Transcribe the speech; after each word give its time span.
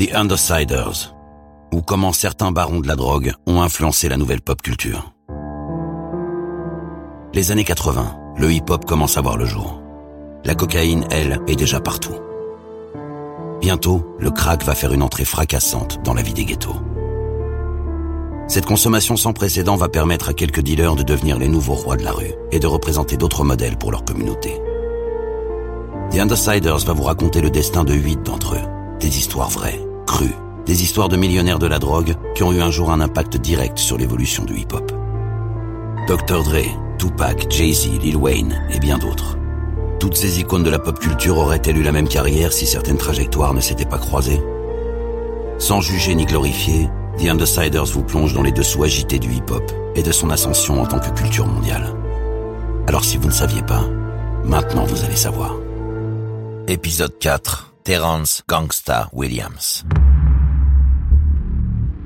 The 0.00 0.14
Undersiders, 0.14 1.14
ou 1.72 1.82
comment 1.82 2.12
certains 2.12 2.52
barons 2.52 2.80
de 2.80 2.88
la 2.88 2.96
drogue 2.96 3.32
ont 3.46 3.60
influencé 3.60 4.08
la 4.08 4.16
nouvelle 4.16 4.40
pop 4.40 4.62
culture. 4.62 5.12
Les 7.34 7.52
années 7.52 7.64
80, 7.64 8.16
le 8.38 8.50
hip-hop 8.50 8.86
commence 8.86 9.18
à 9.18 9.20
voir 9.20 9.36
le 9.36 9.44
jour. 9.44 9.82
La 10.44 10.54
cocaïne, 10.54 11.04
elle, 11.10 11.40
est 11.48 11.56
déjà 11.56 11.80
partout. 11.80 12.14
Bientôt, 13.60 14.16
le 14.18 14.30
crack 14.30 14.64
va 14.64 14.74
faire 14.74 14.94
une 14.94 15.02
entrée 15.02 15.26
fracassante 15.26 16.00
dans 16.02 16.14
la 16.14 16.22
vie 16.22 16.32
des 16.32 16.46
ghettos. 16.46 16.80
Cette 18.48 18.64
consommation 18.64 19.16
sans 19.16 19.34
précédent 19.34 19.76
va 19.76 19.88
permettre 19.88 20.30
à 20.30 20.32
quelques 20.32 20.62
dealers 20.62 20.96
de 20.96 21.02
devenir 21.02 21.38
les 21.38 21.48
nouveaux 21.48 21.74
rois 21.74 21.96
de 21.96 22.04
la 22.04 22.12
rue 22.12 22.32
et 22.52 22.58
de 22.58 22.66
représenter 22.66 23.18
d'autres 23.18 23.44
modèles 23.44 23.76
pour 23.76 23.92
leur 23.92 24.04
communauté. 24.04 24.62
The 26.10 26.18
Undersiders 26.18 26.78
va 26.78 26.92
vous 26.92 27.04
raconter 27.04 27.40
le 27.40 27.50
destin 27.50 27.84
de 27.84 27.94
huit 27.94 28.20
d'entre 28.24 28.56
eux. 28.56 28.98
Des 28.98 29.16
histoires 29.16 29.48
vraies, 29.48 29.80
crues, 30.08 30.34
des 30.66 30.82
histoires 30.82 31.08
de 31.08 31.16
millionnaires 31.16 31.60
de 31.60 31.68
la 31.68 31.78
drogue 31.78 32.16
qui 32.34 32.42
ont 32.42 32.52
eu 32.52 32.60
un 32.60 32.72
jour 32.72 32.90
un 32.90 33.00
impact 33.00 33.36
direct 33.36 33.78
sur 33.78 33.96
l'évolution 33.96 34.44
du 34.44 34.58
hip-hop. 34.58 34.90
Dr. 36.08 36.42
Dre, 36.42 36.64
Tupac, 36.98 37.46
Jay-Z, 37.48 38.00
Lil 38.02 38.16
Wayne 38.16 38.60
et 38.74 38.80
bien 38.80 38.98
d'autres. 38.98 39.38
Toutes 40.00 40.16
ces 40.16 40.40
icônes 40.40 40.64
de 40.64 40.70
la 40.70 40.80
pop 40.80 40.98
culture 40.98 41.38
auraient-elles 41.38 41.78
eu 41.78 41.84
la 41.84 41.92
même 41.92 42.08
carrière 42.08 42.52
si 42.52 42.66
certaines 42.66 42.98
trajectoires 42.98 43.54
ne 43.54 43.60
s'étaient 43.60 43.84
pas 43.84 43.98
croisées? 43.98 44.42
Sans 45.58 45.80
juger 45.80 46.16
ni 46.16 46.24
glorifier, 46.26 46.88
The 47.18 47.28
Undersiders 47.28 47.84
vous 47.84 48.02
plonge 48.02 48.34
dans 48.34 48.42
les 48.42 48.50
dessous 48.50 48.82
agités 48.82 49.20
du 49.20 49.32
hip-hop 49.32 49.62
et 49.94 50.02
de 50.02 50.10
son 50.10 50.30
ascension 50.30 50.82
en 50.82 50.86
tant 50.86 50.98
que 50.98 51.10
culture 51.10 51.46
mondiale. 51.46 51.94
Alors 52.88 53.04
si 53.04 53.16
vous 53.16 53.28
ne 53.28 53.32
saviez 53.32 53.62
pas, 53.62 53.84
maintenant 54.44 54.86
vous 54.86 55.04
allez 55.04 55.14
savoir. 55.14 55.54
Épisode 56.70 57.18
4. 57.18 57.74
Terrence 57.82 58.44
Gangsta 58.48 59.10
Williams. 59.12 59.84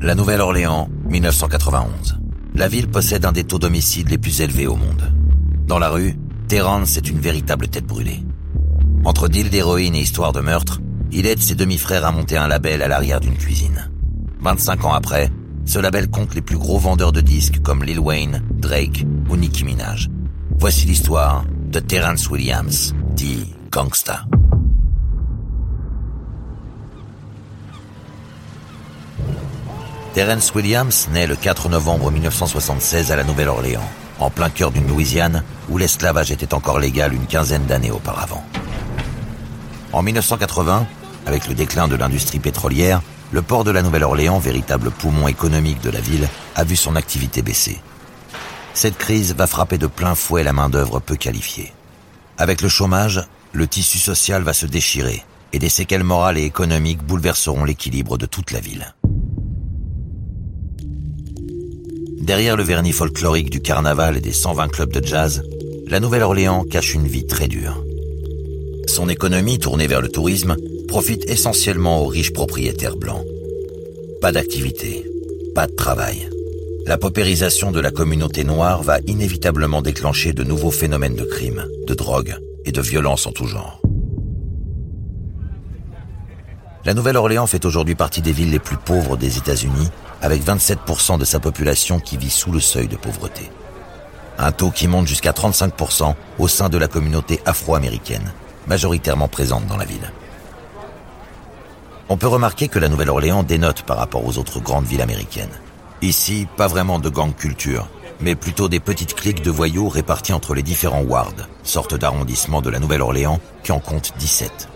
La 0.00 0.14
Nouvelle-Orléans, 0.14 0.88
1991. 1.04 2.18
La 2.54 2.66
ville 2.66 2.88
possède 2.88 3.26
un 3.26 3.32
des 3.32 3.44
taux 3.44 3.58
d'homicide 3.58 4.08
les 4.08 4.16
plus 4.16 4.40
élevés 4.40 4.66
au 4.66 4.76
monde. 4.76 5.12
Dans 5.66 5.78
la 5.78 5.90
rue, 5.90 6.16
Terrence 6.48 6.96
est 6.96 7.10
une 7.10 7.20
véritable 7.20 7.68
tête 7.68 7.84
brûlée. 7.84 8.22
Entre 9.04 9.28
deal 9.28 9.50
d'héroïne 9.50 9.96
et 9.96 10.00
histoire 10.00 10.32
de 10.32 10.40
meurtre, 10.40 10.80
il 11.12 11.26
aide 11.26 11.42
ses 11.42 11.56
demi-frères 11.56 12.06
à 12.06 12.10
monter 12.10 12.38
un 12.38 12.48
label 12.48 12.80
à 12.80 12.88
l'arrière 12.88 13.20
d'une 13.20 13.36
cuisine. 13.36 13.90
25 14.40 14.86
ans 14.86 14.94
après, 14.94 15.28
ce 15.66 15.78
label 15.78 16.08
compte 16.08 16.34
les 16.34 16.40
plus 16.40 16.56
gros 16.56 16.78
vendeurs 16.78 17.12
de 17.12 17.20
disques 17.20 17.60
comme 17.60 17.84
Lil 17.84 18.00
Wayne, 18.00 18.42
Drake 18.54 19.04
ou 19.28 19.36
Nicki 19.36 19.62
Minaj. 19.62 20.08
Voici 20.58 20.86
l'histoire 20.86 21.44
de 21.68 21.80
Terrence 21.80 22.30
Williams, 22.30 22.94
dit 23.14 23.52
Gangsta. 23.70 24.24
Terrence 30.14 30.54
Williams 30.54 31.08
naît 31.10 31.26
le 31.26 31.34
4 31.34 31.68
novembre 31.68 32.12
1976 32.12 33.10
à 33.10 33.16
la 33.16 33.24
Nouvelle-Orléans, 33.24 33.90
en 34.20 34.30
plein 34.30 34.48
cœur 34.48 34.70
d'une 34.70 34.86
Louisiane 34.86 35.42
où 35.68 35.76
l'esclavage 35.76 36.30
était 36.30 36.54
encore 36.54 36.78
légal 36.78 37.12
une 37.12 37.26
quinzaine 37.26 37.66
d'années 37.66 37.90
auparavant. 37.90 38.44
En 39.92 40.02
1980, 40.04 40.86
avec 41.26 41.48
le 41.48 41.54
déclin 41.54 41.88
de 41.88 41.96
l'industrie 41.96 42.38
pétrolière, 42.38 43.02
le 43.32 43.42
port 43.42 43.64
de 43.64 43.72
la 43.72 43.82
Nouvelle-Orléans, 43.82 44.38
véritable 44.38 44.92
poumon 44.92 45.26
économique 45.26 45.80
de 45.80 45.90
la 45.90 46.00
ville, 46.00 46.28
a 46.54 46.62
vu 46.62 46.76
son 46.76 46.94
activité 46.94 47.42
baisser. 47.42 47.80
Cette 48.72 48.96
crise 48.96 49.34
va 49.34 49.48
frapper 49.48 49.78
de 49.78 49.88
plein 49.88 50.14
fouet 50.14 50.44
la 50.44 50.52
main-d'œuvre 50.52 51.00
peu 51.00 51.16
qualifiée. 51.16 51.72
Avec 52.38 52.62
le 52.62 52.68
chômage, 52.68 53.26
le 53.52 53.66
tissu 53.66 53.98
social 53.98 54.44
va 54.44 54.52
se 54.52 54.66
déchirer 54.66 55.24
et 55.52 55.58
des 55.58 55.68
séquelles 55.68 56.04
morales 56.04 56.38
et 56.38 56.44
économiques 56.44 57.02
bouleverseront 57.02 57.64
l'équilibre 57.64 58.16
de 58.16 58.26
toute 58.26 58.52
la 58.52 58.60
ville. 58.60 58.94
Derrière 62.24 62.57
le 62.57 62.62
vernis 62.62 62.92
folklorique 62.92 63.51
du 63.51 63.61
carnaval 63.61 64.17
et 64.17 64.20
des 64.23 64.33
120 64.33 64.68
clubs 64.68 64.90
de 64.90 65.07
jazz, 65.07 65.42
la 65.89 66.01
Nouvelle-Orléans 66.01 66.64
cache 66.64 66.95
une 66.95 67.07
vie 67.07 67.27
très 67.27 67.48
dure. 67.48 67.85
Son 68.86 69.11
économie, 69.11 69.58
tournée 69.58 69.86
vers 69.86 70.01
le 70.01 70.08
tourisme, 70.08 70.57
profite 70.89 71.29
essentiellement 71.29 72.01
aux 72.01 72.07
riches 72.07 72.33
propriétaires 72.33 72.96
blancs. 72.96 73.27
Pas 74.23 74.33
d'activité, 74.33 75.05
pas 75.55 75.67
de 75.67 75.74
travail. 75.74 76.30
La 76.86 76.96
paupérisation 76.96 77.73
de 77.73 77.80
la 77.80 77.90
communauté 77.90 78.42
noire 78.42 78.83
va 78.83 79.01
inévitablement 79.07 79.83
déclencher 79.83 80.33
de 80.33 80.45
nouveaux 80.45 80.70
phénomènes 80.70 81.17
de 81.17 81.24
crime, 81.24 81.67
de 81.86 81.92
drogue 81.92 82.36
et 82.64 82.73
de 82.73 82.80
violence 82.80 83.27
en 83.27 83.33
tout 83.33 83.46
genre. 83.46 83.83
La 86.86 86.95
Nouvelle-Orléans 86.95 87.46
fait 87.46 87.67
aujourd'hui 87.67 87.95
partie 87.95 88.23
des 88.23 88.33
villes 88.33 88.51
les 88.51 88.58
plus 88.58 88.79
pauvres 88.79 89.18
des 89.18 89.36
États-Unis 89.36 89.90
avec 90.24 90.42
27% 90.42 91.18
de 91.18 91.24
sa 91.27 91.39
population 91.39 92.01
qui 92.01 92.17
vit 92.17 92.30
sous 92.30 92.51
le 92.51 92.58
seuil 92.58 92.89
de 92.89 92.96
pauvreté. 92.96 93.51
Un 94.39 94.52
taux 94.52 94.70
qui 94.70 94.89
monte 94.89 95.07
jusqu'à 95.07 95.33
35% 95.33 96.14
au 96.39 96.48
sein 96.48 96.70
de 96.70 96.79
la 96.79 96.89
communauté 96.89 97.42
afro-américaine, 97.45 98.33
majoritairement 98.67 99.29
présente 99.29 99.67
dans 99.67 99.77
la 99.77 99.84
ville. 99.84 100.11
On 102.08 102.17
peut 102.17 102.27
remarquer 102.27 102.68
que 102.68 102.79
la 102.79 102.89
Nouvelle-Orléans 102.89 103.42
dénote 103.42 103.83
par 103.83 103.98
rapport 103.98 104.27
aux 104.27 104.39
autres 104.39 104.61
grandes 104.61 104.86
villes 104.86 105.02
américaines. 105.02 105.61
Ici, 106.01 106.48
pas 106.57 106.68
vraiment 106.68 106.98
de 106.98 107.11
gang 107.11 107.34
culture, 107.34 107.86
mais 108.20 108.34
plutôt 108.34 108.70
des 108.70 108.80
petites 108.80 109.14
cliques 109.14 109.42
de 109.42 109.51
voyous 109.51 109.90
réparties 109.90 110.33
entre 110.33 110.55
les 110.55 110.63
différents 110.63 111.02
wards, 111.02 111.48
sorte 111.64 111.95
d'arrondissement 111.95 112.63
de 112.63 112.70
la 112.70 112.79
Nouvelle-Orléans 112.79 113.40
qui 113.63 113.73
en 113.73 113.79
compte 113.79 114.14
17. 114.18 114.68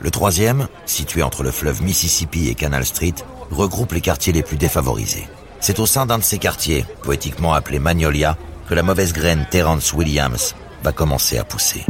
Le 0.00 0.10
troisième, 0.10 0.66
situé 0.86 1.22
entre 1.22 1.42
le 1.42 1.50
fleuve 1.50 1.82
Mississippi 1.82 2.48
et 2.48 2.54
Canal 2.54 2.86
Street, 2.86 3.14
regroupe 3.50 3.92
les 3.92 4.00
quartiers 4.00 4.32
les 4.32 4.42
plus 4.42 4.56
défavorisés. 4.56 5.28
C'est 5.60 5.78
au 5.78 5.86
sein 5.86 6.06
d'un 6.06 6.18
de 6.18 6.22
ces 6.22 6.38
quartiers, 6.38 6.84
poétiquement 7.02 7.54
appelé 7.54 7.78
Magnolia, 7.78 8.36
que 8.68 8.74
la 8.74 8.82
mauvaise 8.82 9.12
graine 9.12 9.46
Terrence 9.50 9.92
Williams 9.92 10.54
va 10.82 10.92
commencer 10.92 11.38
à 11.38 11.44
pousser. 11.44 11.84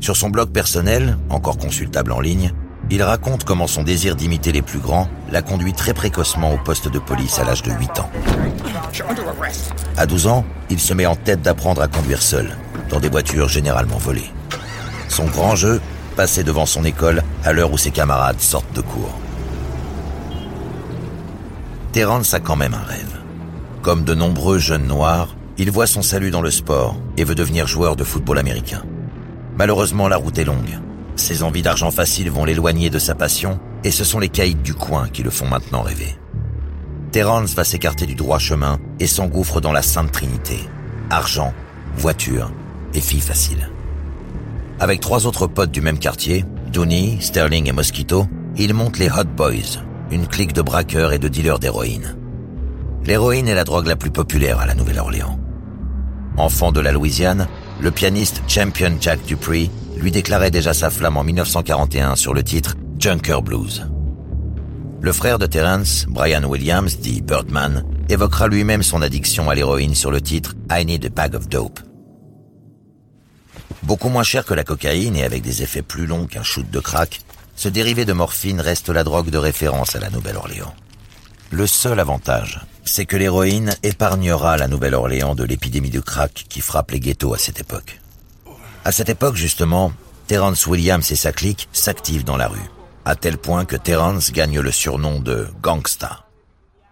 Sur 0.00 0.16
son 0.16 0.30
blog 0.30 0.50
personnel, 0.50 1.16
encore 1.30 1.58
consultable 1.58 2.12
en 2.12 2.20
ligne, 2.20 2.52
il 2.90 3.02
raconte 3.02 3.44
comment 3.44 3.66
son 3.66 3.84
désir 3.84 4.16
d'imiter 4.16 4.52
les 4.52 4.60
plus 4.60 4.80
grands 4.80 5.08
l'a 5.30 5.42
conduit 5.42 5.72
très 5.72 5.94
précocement 5.94 6.52
au 6.52 6.58
poste 6.58 6.88
de 6.88 6.98
police 6.98 7.38
à 7.38 7.44
l'âge 7.44 7.62
de 7.62 7.70
8 7.70 8.00
ans. 8.00 8.10
À 9.96 10.06
12 10.06 10.26
ans, 10.26 10.44
il 10.70 10.80
se 10.80 10.92
met 10.92 11.06
en 11.06 11.14
tête 11.14 11.42
d'apprendre 11.42 11.80
à 11.82 11.88
conduire 11.88 12.20
seul, 12.20 12.50
dans 12.90 13.00
des 13.00 13.08
voitures 13.08 13.48
généralement 13.48 13.96
volées. 13.96 14.30
Son 15.08 15.26
grand 15.26 15.54
jeu, 15.54 15.80
passer 16.12 16.44
devant 16.44 16.66
son 16.66 16.84
école 16.84 17.22
à 17.44 17.52
l'heure 17.52 17.72
où 17.72 17.78
ses 17.78 17.90
camarades 17.90 18.40
sortent 18.40 18.74
de 18.74 18.80
cours. 18.80 19.18
Terrence 21.92 22.32
a 22.32 22.40
quand 22.40 22.56
même 22.56 22.74
un 22.74 22.84
rêve. 22.84 23.20
Comme 23.82 24.04
de 24.04 24.14
nombreux 24.14 24.58
jeunes 24.58 24.86
noirs, 24.86 25.34
il 25.58 25.70
voit 25.70 25.86
son 25.86 26.02
salut 26.02 26.30
dans 26.30 26.40
le 26.40 26.50
sport 26.50 26.96
et 27.16 27.24
veut 27.24 27.34
devenir 27.34 27.66
joueur 27.66 27.96
de 27.96 28.04
football 28.04 28.38
américain. 28.38 28.82
Malheureusement, 29.58 30.08
la 30.08 30.16
route 30.16 30.38
est 30.38 30.44
longue. 30.44 30.78
Ses 31.16 31.42
envies 31.42 31.62
d'argent 31.62 31.90
facile 31.90 32.30
vont 32.30 32.44
l'éloigner 32.44 32.88
de 32.88 32.98
sa 32.98 33.14
passion 33.14 33.60
et 33.84 33.90
ce 33.90 34.04
sont 34.04 34.18
les 34.18 34.28
caïds 34.28 34.54
du 34.54 34.74
coin 34.74 35.08
qui 35.08 35.22
le 35.22 35.30
font 35.30 35.48
maintenant 35.48 35.82
rêver. 35.82 36.16
Terrence 37.10 37.54
va 37.54 37.64
s'écarter 37.64 38.06
du 38.06 38.14
droit 38.14 38.38
chemin 38.38 38.78
et 38.98 39.06
s'engouffre 39.06 39.60
dans 39.60 39.72
la 39.72 39.82
sainte 39.82 40.12
trinité. 40.12 40.58
Argent, 41.10 41.52
voiture 41.96 42.50
et 42.94 43.00
fille 43.00 43.20
facile. 43.20 43.71
Avec 44.82 44.98
trois 44.98 45.28
autres 45.28 45.46
potes 45.46 45.70
du 45.70 45.80
même 45.80 46.00
quartier, 46.00 46.44
Dooney, 46.72 47.18
Sterling 47.20 47.68
et 47.68 47.72
Mosquito, 47.72 48.26
il 48.56 48.74
monte 48.74 48.98
les 48.98 49.08
Hot 49.08 49.30
Boys, 49.36 49.78
une 50.10 50.26
clique 50.26 50.54
de 50.54 50.60
braqueurs 50.60 51.12
et 51.12 51.20
de 51.20 51.28
dealers 51.28 51.60
d'héroïne. 51.60 52.16
L'héroïne 53.04 53.46
est 53.46 53.54
la 53.54 53.62
drogue 53.62 53.86
la 53.86 53.94
plus 53.94 54.10
populaire 54.10 54.58
à 54.58 54.66
la 54.66 54.74
Nouvelle-Orléans. 54.74 55.38
Enfant 56.36 56.72
de 56.72 56.80
la 56.80 56.90
Louisiane, 56.90 57.46
le 57.80 57.92
pianiste 57.92 58.42
Champion 58.48 58.96
Jack 59.00 59.24
Dupree 59.24 59.70
lui 59.98 60.10
déclarait 60.10 60.50
déjà 60.50 60.74
sa 60.74 60.90
flamme 60.90 61.16
en 61.16 61.22
1941 61.22 62.16
sur 62.16 62.34
le 62.34 62.42
titre 62.42 62.74
Junker 62.98 63.40
Blues. 63.40 63.88
Le 65.00 65.12
frère 65.12 65.38
de 65.38 65.46
Terence, 65.46 66.06
Brian 66.08 66.42
Williams, 66.42 66.98
dit 66.98 67.22
Birdman, 67.22 67.84
évoquera 68.08 68.48
lui-même 68.48 68.82
son 68.82 69.00
addiction 69.00 69.48
à 69.48 69.54
l'héroïne 69.54 69.94
sur 69.94 70.10
le 70.10 70.20
titre 70.20 70.56
I 70.68 70.84
Need 70.84 71.04
a 71.04 71.08
Bag 71.08 71.36
of 71.36 71.48
Dope. 71.48 71.78
Beaucoup 73.82 74.08
moins 74.08 74.22
cher 74.22 74.44
que 74.44 74.54
la 74.54 74.64
cocaïne 74.64 75.16
et 75.16 75.24
avec 75.24 75.42
des 75.42 75.62
effets 75.62 75.82
plus 75.82 76.06
longs 76.06 76.26
qu'un 76.26 76.42
shoot 76.42 76.68
de 76.70 76.80
crack, 76.80 77.20
ce 77.56 77.68
dérivé 77.68 78.04
de 78.04 78.12
morphine 78.12 78.60
reste 78.60 78.88
la 78.88 79.04
drogue 79.04 79.30
de 79.30 79.38
référence 79.38 79.94
à 79.96 80.00
la 80.00 80.10
Nouvelle-Orléans. 80.10 80.74
Le 81.50 81.66
seul 81.66 82.00
avantage, 82.00 82.60
c'est 82.84 83.06
que 83.06 83.16
l'héroïne 83.16 83.74
épargnera 83.82 84.56
la 84.56 84.68
Nouvelle-Orléans 84.68 85.34
de 85.34 85.44
l'épidémie 85.44 85.90
de 85.90 86.00
crack 86.00 86.46
qui 86.48 86.60
frappe 86.60 86.92
les 86.92 87.00
ghettos 87.00 87.34
à 87.34 87.38
cette 87.38 87.60
époque. 87.60 88.00
À 88.84 88.92
cette 88.92 89.10
époque, 89.10 89.36
justement, 89.36 89.92
Terrence 90.26 90.66
Williams 90.66 91.12
et 91.12 91.16
sa 91.16 91.32
clique 91.32 91.68
s'activent 91.72 92.24
dans 92.24 92.36
la 92.36 92.48
rue, 92.48 92.70
à 93.04 93.16
tel 93.16 93.38
point 93.38 93.64
que 93.64 93.76
Terrence 93.76 94.32
gagne 94.32 94.60
le 94.60 94.72
surnom 94.72 95.20
de 95.20 95.46
gangsta. 95.60 96.24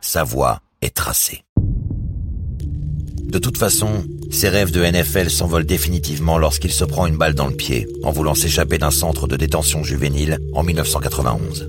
Sa 0.00 0.24
voix 0.24 0.60
est 0.82 0.94
tracée. 0.94 1.42
De 1.56 3.38
toute 3.38 3.58
façon, 3.58 4.04
Ses 4.30 4.48
rêves 4.48 4.70
de 4.70 4.84
NFL 4.84 5.28
s'envolent 5.28 5.66
définitivement 5.66 6.38
lorsqu'il 6.38 6.72
se 6.72 6.84
prend 6.84 7.06
une 7.06 7.16
balle 7.16 7.34
dans 7.34 7.48
le 7.48 7.56
pied 7.56 7.88
en 8.04 8.12
voulant 8.12 8.34
s'échapper 8.34 8.78
d'un 8.78 8.92
centre 8.92 9.26
de 9.26 9.36
détention 9.36 9.82
juvénile 9.82 10.38
en 10.54 10.62
1991. 10.62 11.66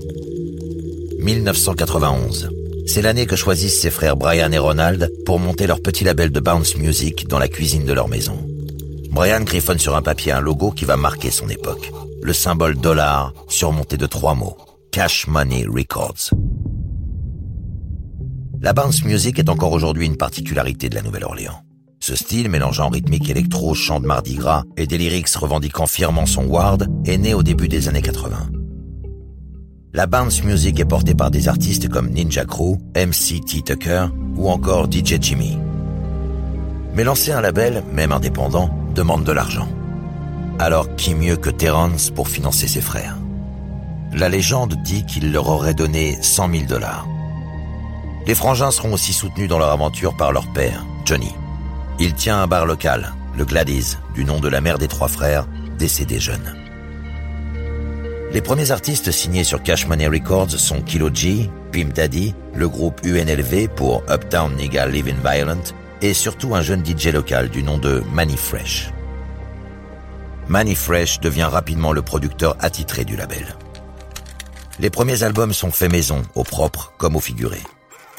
1991. 1.18 2.50
C'est 2.86 3.02
l'année 3.02 3.26
que 3.26 3.36
choisissent 3.36 3.80
ses 3.80 3.90
frères 3.90 4.16
Brian 4.16 4.52
et 4.52 4.58
Ronald 4.58 5.12
pour 5.26 5.40
monter 5.40 5.66
leur 5.66 5.82
petit 5.82 6.04
label 6.04 6.30
de 6.30 6.40
bounce 6.40 6.76
music 6.76 7.26
dans 7.26 7.38
la 7.38 7.48
cuisine 7.48 7.84
de 7.84 7.92
leur 7.92 8.08
maison. 8.08 8.38
Brian 9.10 9.40
griffonne 9.40 9.78
sur 9.78 9.96
un 9.96 10.02
papier 10.02 10.32
un 10.32 10.40
logo 10.40 10.70
qui 10.70 10.84
va 10.84 10.96
marquer 10.96 11.30
son 11.30 11.48
époque. 11.48 11.92
Le 12.22 12.32
symbole 12.32 12.76
dollar 12.76 13.32
surmonté 13.48 13.96
de 13.96 14.06
trois 14.06 14.34
mots. 14.34 14.56
Cash 14.92 15.26
Money 15.26 15.66
Records. 15.66 16.30
La 18.60 18.72
bounce 18.72 19.04
music 19.04 19.40
est 19.40 19.48
encore 19.48 19.72
aujourd'hui 19.72 20.06
une 20.06 20.16
particularité 20.16 20.88
de 20.88 20.94
la 20.94 21.02
Nouvelle-Orléans. 21.02 21.62
Ce 22.02 22.16
style, 22.16 22.48
mélangeant 22.48 22.88
rythmique 22.88 23.30
électro, 23.30 23.74
chant 23.74 24.00
de 24.00 24.06
Mardi 24.06 24.34
Gras 24.34 24.64
et 24.76 24.88
des 24.88 24.98
lyrics 24.98 25.32
revendiquant 25.36 25.86
fièrement 25.86 26.26
son 26.26 26.46
ward, 26.46 26.88
est 27.04 27.16
né 27.16 27.32
au 27.32 27.44
début 27.44 27.68
des 27.68 27.88
années 27.88 28.02
80. 28.02 28.48
La 29.92 30.06
bounce 30.06 30.42
music 30.42 30.80
est 30.80 30.84
portée 30.84 31.14
par 31.14 31.30
des 31.30 31.46
artistes 31.46 31.88
comme 31.88 32.10
Ninja 32.10 32.44
Crew, 32.44 32.76
MC 32.96 33.40
T. 33.46 33.62
Tucker 33.62 34.06
ou 34.34 34.50
encore 34.50 34.90
DJ 34.90 35.18
Jimmy. 35.20 35.56
Mais 36.92 37.04
lancer 37.04 37.30
un 37.30 37.40
label, 37.40 37.84
même 37.92 38.10
indépendant, 38.10 38.68
demande 38.96 39.22
de 39.22 39.30
l'argent. 39.30 39.68
Alors 40.58 40.96
qui 40.96 41.14
mieux 41.14 41.36
que 41.36 41.50
Terrence 41.50 42.10
pour 42.10 42.26
financer 42.26 42.66
ses 42.66 42.80
frères? 42.80 43.16
La 44.12 44.28
légende 44.28 44.74
dit 44.82 45.06
qu'il 45.06 45.30
leur 45.30 45.48
aurait 45.48 45.74
donné 45.74 46.18
100 46.20 46.50
000 46.50 46.64
dollars. 46.64 47.06
Les 48.26 48.34
frangins 48.34 48.72
seront 48.72 48.92
aussi 48.92 49.12
soutenus 49.12 49.48
dans 49.48 49.60
leur 49.60 49.70
aventure 49.70 50.16
par 50.16 50.32
leur 50.32 50.52
père, 50.52 50.84
Johnny. 51.04 51.32
Il 52.04 52.14
tient 52.14 52.42
un 52.42 52.48
bar 52.48 52.66
local, 52.66 53.12
le 53.38 53.44
Gladys, 53.44 53.96
du 54.12 54.24
nom 54.24 54.40
de 54.40 54.48
la 54.48 54.60
mère 54.60 54.76
des 54.76 54.88
trois 54.88 55.06
frères, 55.06 55.46
décédée 55.78 56.18
jeune. 56.18 56.56
Les 58.32 58.40
premiers 58.40 58.72
artistes 58.72 59.12
signés 59.12 59.44
sur 59.44 59.62
Cash 59.62 59.86
Money 59.86 60.08
Records 60.08 60.50
sont 60.50 60.82
Kilo 60.82 61.10
G, 61.14 61.48
Pimp 61.70 61.92
Daddy, 61.92 62.34
le 62.56 62.68
groupe 62.68 63.00
UNLV 63.04 63.68
pour 63.68 64.02
Uptown 64.10 64.52
Nigga 64.56 64.88
Living 64.88 65.14
Violent 65.24 65.62
et 66.00 66.12
surtout 66.12 66.56
un 66.56 66.60
jeune 66.60 66.84
DJ 66.84 67.12
local 67.12 67.48
du 67.50 67.62
nom 67.62 67.78
de 67.78 68.02
Manny 68.12 68.36
Fresh. 68.36 68.90
Manny 70.48 70.74
Fresh 70.74 71.20
devient 71.20 71.48
rapidement 71.52 71.92
le 71.92 72.02
producteur 72.02 72.56
attitré 72.58 73.04
du 73.04 73.14
label. 73.14 73.46
Les 74.80 74.90
premiers 74.90 75.22
albums 75.22 75.52
sont 75.52 75.70
faits 75.70 75.92
maison, 75.92 76.22
au 76.34 76.42
propre 76.42 76.94
comme 76.98 77.14
au 77.14 77.20
figuré. 77.20 77.60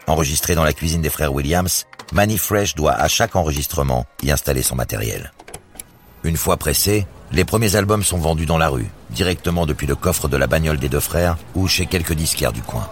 Enregistrés 0.08 0.56
dans 0.56 0.64
la 0.64 0.72
cuisine 0.72 1.02
des 1.02 1.10
frères 1.10 1.34
Williams, 1.34 1.86
Manny 2.14 2.38
Fresh 2.38 2.76
doit 2.76 2.94
à 2.94 3.08
chaque 3.08 3.36
enregistrement 3.36 4.06
y 4.22 4.30
installer 4.30 4.62
son 4.62 4.76
matériel. 4.76 5.34
Une 6.24 6.38
fois 6.38 6.58
pressés, 6.58 7.08
les 7.32 7.44
premiers 7.44 7.76
albums 7.76 8.04
sont 8.04 8.20
vendus 8.20 8.46
dans 8.46 8.60
la 8.60 8.70
rue, 8.70 8.92
directement 9.10 9.66
depuis 9.66 9.88
le 9.88 9.96
coffre 9.96 10.28
de 10.28 10.38
la 10.38 10.46
bagnole 10.46 10.78
des 10.78 10.90
deux 10.90 11.00
frères 11.00 11.38
ou 11.56 11.68
chez 11.68 11.88
quelques 11.88 12.14
disquaires 12.14 12.54
du 12.54 12.62
coin. 12.62 12.88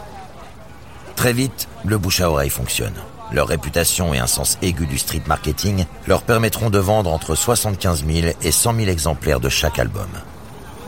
Très 1.16 1.34
vite, 1.34 1.68
le 1.86 2.00
bouche 2.00 2.20
à 2.22 2.32
oreille 2.32 2.50
fonctionne. 2.50 2.96
Leur 3.32 3.48
réputation 3.48 4.12
et 4.16 4.18
un 4.18 4.26
sens 4.26 4.58
aigu 4.64 4.88
du 4.88 4.98
street 4.98 5.22
marketing 5.28 5.86
leur 6.08 6.24
permettront 6.24 6.72
de 6.72 6.80
vendre 6.80 7.14
entre 7.14 7.36
75 7.36 8.04
000 8.04 8.34
et 8.42 8.52
100 8.52 8.76
000 8.76 8.88
exemplaires 8.90 9.40
de 9.40 9.50
chaque 9.50 9.78
album. 9.78 10.10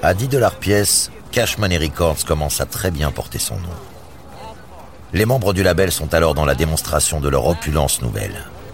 À 0.01 0.15
10 0.15 0.27
dollars 0.29 0.55
pièce, 0.55 1.11
Cash 1.31 1.59
Money 1.59 1.77
Records 1.77 2.25
commence 2.25 2.61
à 2.61 2.65
très 2.65 2.89
bien 2.89 3.11
porter 3.11 3.37
son 3.37 3.57
nom. 3.57 3.92
Les 5.13 5.25
membres 5.25 5.53
du 5.53 5.61
label 5.61 5.91
sont 5.91 6.11
alors 6.15 6.33
dans 6.33 6.43
la 6.43 6.55
démonstration 6.55 7.21
de 7.21 7.29
leur 7.29 7.45
opulence 7.45 8.01
nouvelle. 8.01 8.33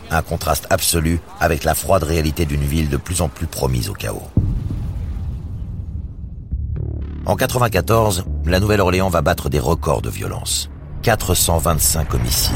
Un 0.10 0.22
contraste 0.22 0.68
absolu 0.70 1.20
avec 1.42 1.66
la 1.66 1.76
froide 1.76 2.04
réalité 2.04 2.46
d'une 2.46 2.64
ville 2.64 2.88
de 2.88 2.96
plus 2.96 3.22
en 3.22 3.28
plus 3.28 3.46
promise 3.46 3.90
au 3.90 3.94
chaos. 3.94 4.24
En 7.26 7.36
94, 7.36 8.24
la 8.46 8.62
Nouvelle-Orléans 8.62 9.10
va 9.10 9.22
battre 9.22 9.50
des 9.50 9.60
records 9.60 10.02
de 10.02 10.10
violence. 10.10 10.70
425 11.02 12.14
homicides. 12.14 12.56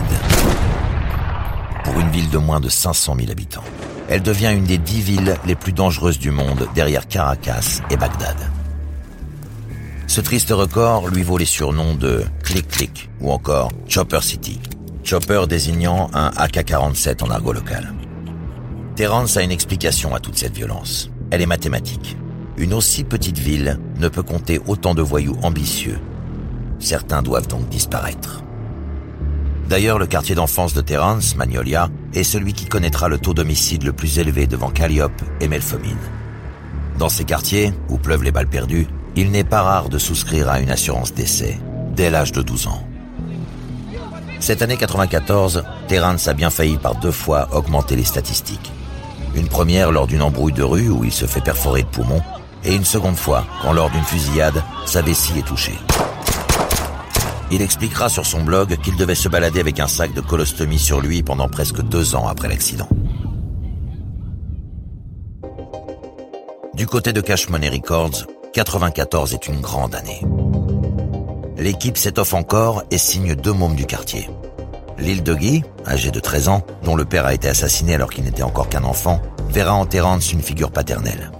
Pour 1.84 2.00
une 2.00 2.10
ville 2.10 2.30
de 2.30 2.38
moins 2.38 2.62
de 2.62 2.70
500 2.70 3.18
000 3.20 3.32
habitants. 3.32 3.66
Elle 4.08 4.24
devient 4.24 4.54
une 4.56 4.64
des 4.64 4.78
dix 4.78 5.02
villes 5.02 5.36
les 5.46 5.56
plus 5.56 5.74
dangereuses 5.74 6.20
du 6.20 6.32
monde 6.32 6.70
derrière 6.74 7.06
Caracas 7.06 7.82
et 7.90 7.98
Bagdad. 7.98 8.38
Ce 10.08 10.22
triste 10.22 10.52
record 10.52 11.08
lui 11.10 11.24
vaut 11.24 11.38
les 11.38 11.46
surnoms 11.46 11.96
de 11.96 12.24
Click 12.54 12.68
Click 12.68 13.10
ou 13.20 13.32
encore 13.32 13.72
Chopper 13.88 14.22
City. 14.22 14.60
Chopper 15.04 15.46
désignant 15.50 16.12
un 16.14 16.30
AK-47 16.38 17.24
en 17.24 17.32
argot 17.32 17.52
local. 17.52 17.96
Terrence 18.96 19.38
a 19.38 19.42
une 19.42 19.50
explication 19.50 20.14
à 20.14 20.20
toute 20.20 20.38
cette 20.38 20.54
violence. 20.54 21.10
Elle 21.32 21.42
est 21.42 21.48
mathématique. 21.48 22.16
Une 22.58 22.76
aussi 22.76 23.06
petite 23.06 23.40
ville 23.40 23.80
ne 23.98 24.08
peut 24.08 24.22
compter 24.22 24.62
autant 24.68 24.94
de 24.94 25.02
voyous 25.02 25.36
ambitieux. 25.42 26.00
Certains 26.78 27.24
doivent 27.24 27.48
donc 27.48 27.70
disparaître. 27.70 28.44
D'ailleurs, 29.68 29.98
le 29.98 30.06
quartier 30.06 30.36
d'enfance 30.36 30.76
de 30.76 30.82
Terrence, 30.82 31.36
Magnolia, 31.36 31.90
est 32.14 32.22
celui 32.22 32.54
qui 32.54 32.66
connaîtra 32.66 33.10
le 33.10 33.18
taux 33.18 33.34
d'homicide 33.34 33.82
le 33.82 33.94
plus 33.94 34.20
élevé 34.20 34.46
devant 34.46 34.70
Calliope 34.70 35.24
et 35.42 35.48
Melfomine. 35.48 35.98
Dans 37.00 37.10
ces 37.10 37.24
quartiers, 37.24 37.74
où 37.90 37.98
pleuvent 37.98 38.24
les 38.24 38.32
balles 38.32 38.46
perdues, 38.46 38.86
il 39.16 39.32
n'est 39.32 39.44
pas 39.44 39.64
rare 39.64 39.90
de 39.90 39.98
souscrire 39.98 40.50
à 40.50 40.60
une 40.60 40.70
assurance 40.70 41.16
d'essai 41.16 41.58
dès 41.96 42.10
l'âge 42.10 42.32
de 42.32 42.42
12 42.42 42.68
ans. 42.68 42.84
Cette 44.40 44.62
année 44.62 44.78
94, 44.78 45.64
Terrence 45.88 46.28
a 46.28 46.34
bien 46.34 46.50
failli 46.50 46.78
par 46.78 46.96
deux 46.96 47.12
fois 47.12 47.48
augmenter 47.54 47.96
les 47.96 48.04
statistiques. 48.04 48.72
Une 49.36 49.48
première 49.48 49.92
lors 49.92 50.06
d'une 50.06 50.22
embrouille 50.22 50.54
de 50.54 50.64
rue 50.64 50.90
où 50.90 51.04
il 51.04 51.14
se 51.14 51.26
fait 51.26 51.42
perforer 51.42 51.84
de 51.84 51.88
poumons, 51.88 52.22
et 52.66 52.76
une 52.76 52.86
seconde 52.86 53.16
fois 53.16 53.46
quand 53.62 53.74
lors 53.74 53.90
d'une 53.90 54.04
fusillade, 54.04 54.62
sa 54.86 55.02
vessie 55.02 55.40
est 55.40 55.48
touchée. 55.48 55.78
Il 57.52 57.62
expliquera 57.62 58.10
sur 58.10 58.26
son 58.26 58.44
blog 58.44 58.78
qu'il 58.82 58.96
devait 58.96 59.16
se 59.16 59.30
balader 59.30 59.60
avec 59.60 59.80
un 59.80 59.88
sac 59.88 60.14
de 60.14 60.22
colostomie 60.22 60.80
sur 60.80 61.02
lui 61.02 61.24
pendant 61.24 61.48
presque 61.48 61.82
deux 61.82 62.16
ans 62.16 62.28
après 62.28 62.48
l'accident. 62.48 62.90
Du 66.74 66.88
côté 66.88 67.14
de 67.14 67.22
Cash 67.22 67.50
Money 67.50 67.70
Records, 67.70 68.26
94 68.54 69.34
est 69.36 69.48
une 69.48 69.62
grande 69.62 69.94
année. 69.94 70.22
L'équipe 71.64 71.98
s'étoffe 71.98 72.34
encore 72.34 72.84
et 72.92 72.98
signe 72.98 73.36
deux 73.36 73.54
mômes 73.54 73.78
du 73.78 73.86
quartier. 73.86 74.30
Lil 74.98 75.24
Dougie, 75.24 75.64
âgé 75.88 76.12
de 76.12 76.20
13 76.20 76.50
ans, 76.50 76.66
dont 76.84 76.98
le 76.98 77.06
père 77.06 77.26
a 77.26 77.34
été 77.34 77.48
assassiné 77.48 77.96
alors 77.96 78.10
qu'il 78.10 78.26
n'était 78.26 78.44
encore 78.44 78.68
qu'un 78.68 78.84
enfant, 78.84 79.22
verra 79.48 79.74
en 79.74 79.86
Terrence 79.86 80.34
une 80.34 80.42
figure 80.42 80.72
paternelle. 80.72 81.32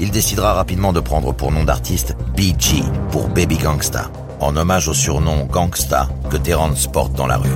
Il 0.00 0.10
décidera 0.10 0.52
rapidement 0.52 0.92
de 0.92 1.00
prendre 1.00 1.32
pour 1.32 1.50
nom 1.50 1.64
d'artiste 1.64 2.14
BG 2.36 2.82
pour 3.10 3.28
Baby 3.28 3.56
Gangsta, 3.56 4.10
en 4.38 4.54
hommage 4.54 4.88
au 4.88 4.92
surnom 4.92 5.46
Gangsta 5.46 6.10
que 6.28 6.36
Terrence 6.36 6.86
porte 6.86 7.14
dans 7.14 7.26
la 7.26 7.38
rue. 7.38 7.48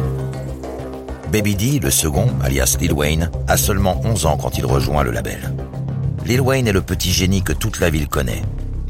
Baby 1.31 1.57
D, 1.57 1.79
le 1.79 1.91
second, 1.91 2.29
alias 2.43 2.79
Lil 2.81 2.95
Wayne, 2.95 3.31
a 3.49 3.59
seulement 3.59 4.01
11 4.03 4.25
ans 4.25 4.39
quand 4.39 4.57
il 4.57 4.65
rejoint 4.65 5.03
le 5.03 5.11
label. 5.11 5.53
Lil 6.25 6.41
Wayne 6.41 6.69
est 6.69 6.73
le 6.73 6.81
petit 6.81 7.13
génie 7.13 7.43
que 7.43 7.53
toute 7.53 7.81
la 7.81 7.91
ville 7.91 8.09
connaît, 8.09 8.41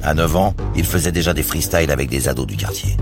à 0.02 0.14
9 0.14 0.37
ans, 0.37 0.54
il 0.76 0.84
faisait 0.84 1.12
déjà 1.12 1.34
des 1.34 1.42
freestyles 1.42 1.90
avec 1.90 2.08
des 2.08 2.28
ados 2.28 2.46
du 2.46 2.56
quartier. 2.56 2.96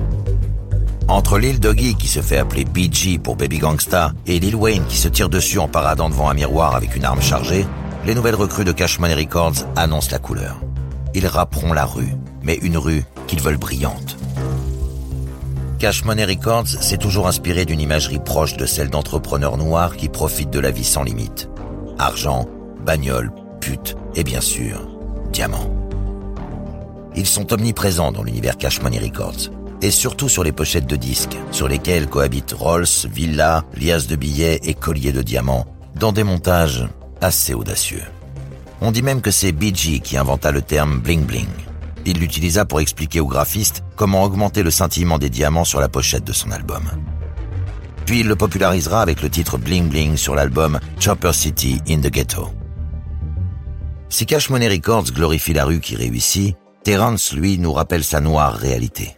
Entre 1.08 1.38
Lil 1.38 1.60
Doggy 1.60 1.94
qui 1.94 2.08
se 2.08 2.20
fait 2.20 2.38
appeler 2.38 2.64
BG 2.64 3.18
pour 3.18 3.36
Baby 3.36 3.58
Gangsta 3.58 4.12
et 4.26 4.40
Lil 4.40 4.56
Wayne 4.56 4.84
qui 4.88 4.96
se 4.96 5.06
tire 5.06 5.28
dessus 5.28 5.60
en 5.60 5.68
paradant 5.68 6.10
devant 6.10 6.28
un 6.28 6.34
miroir 6.34 6.74
avec 6.74 6.96
une 6.96 7.04
arme 7.04 7.22
chargée, 7.22 7.64
les 8.04 8.14
nouvelles 8.14 8.34
recrues 8.34 8.64
de 8.64 8.72
Cash 8.72 8.98
Money 8.98 9.14
Records 9.14 9.66
annoncent 9.76 10.10
la 10.10 10.18
couleur. 10.18 10.60
Ils 11.14 11.28
rapperont 11.28 11.72
la 11.72 11.84
rue, 11.84 12.12
mais 12.42 12.56
une 12.56 12.76
rue 12.76 13.04
qu'ils 13.28 13.40
veulent 13.40 13.56
brillante. 13.56 14.16
Cash 15.78 16.04
Money 16.04 16.24
Records 16.24 16.66
s'est 16.66 16.98
toujours 16.98 17.28
inspiré 17.28 17.66
d'une 17.66 17.80
imagerie 17.80 18.18
proche 18.18 18.56
de 18.56 18.66
celle 18.66 18.90
d'entrepreneurs 18.90 19.58
noirs 19.58 19.96
qui 19.96 20.08
profitent 20.08 20.50
de 20.50 20.58
la 20.58 20.72
vie 20.72 20.84
sans 20.84 21.04
limite. 21.04 21.48
Argent, 21.98 22.48
bagnole, 22.84 23.30
pute 23.60 23.96
et 24.16 24.24
bien 24.24 24.40
sûr, 24.40 24.88
diamant. 25.32 25.70
Ils 27.14 27.26
sont 27.26 27.52
omniprésents 27.52 28.10
dans 28.10 28.24
l'univers 28.24 28.56
Cash 28.56 28.82
Money 28.82 28.98
Records. 28.98 29.50
Et 29.82 29.90
surtout 29.90 30.28
sur 30.28 30.42
les 30.42 30.52
pochettes 30.52 30.86
de 30.86 30.96
disques, 30.96 31.36
sur 31.50 31.68
lesquelles 31.68 32.08
cohabitent 32.08 32.54
Rolls, 32.56 32.86
villas, 33.12 33.62
liasses 33.74 34.06
de 34.06 34.16
billets 34.16 34.60
et 34.64 34.74
colliers 34.74 35.12
de 35.12 35.22
diamants, 35.22 35.66
dans 35.94 36.12
des 36.12 36.24
montages 36.24 36.88
assez 37.20 37.54
audacieux. 37.54 38.02
On 38.80 38.90
dit 38.90 39.02
même 39.02 39.20
que 39.20 39.30
c'est 39.30 39.52
BG 39.52 40.00
qui 40.00 40.16
inventa 40.16 40.50
le 40.50 40.62
terme 40.62 41.00
bling 41.00 41.24
bling. 41.24 41.48
Il 42.04 42.18
l'utilisa 42.18 42.64
pour 42.64 42.80
expliquer 42.80 43.20
aux 43.20 43.26
graphistes 43.26 43.82
comment 43.96 44.22
augmenter 44.22 44.62
le 44.62 44.70
scintillement 44.70 45.18
des 45.18 45.30
diamants 45.30 45.64
sur 45.64 45.80
la 45.80 45.88
pochette 45.88 46.24
de 46.24 46.32
son 46.32 46.50
album. 46.50 46.82
Puis 48.06 48.20
il 48.20 48.28
le 48.28 48.36
popularisera 48.36 49.02
avec 49.02 49.20
le 49.20 49.28
titre 49.28 49.58
Bling 49.58 49.88
Bling 49.88 50.16
sur 50.16 50.36
l'album 50.36 50.78
Chopper 51.00 51.32
City 51.32 51.80
in 51.88 51.98
the 51.98 52.10
Ghetto. 52.10 52.50
Si 54.08 54.24
Cash 54.24 54.48
Money 54.48 54.68
Records 54.68 55.12
glorifie 55.12 55.52
la 55.52 55.64
rue 55.64 55.80
qui 55.80 55.96
réussit, 55.96 56.56
Terence, 56.84 57.32
lui, 57.32 57.58
nous 57.58 57.72
rappelle 57.72 58.04
sa 58.04 58.20
noire 58.20 58.54
réalité. 58.54 59.15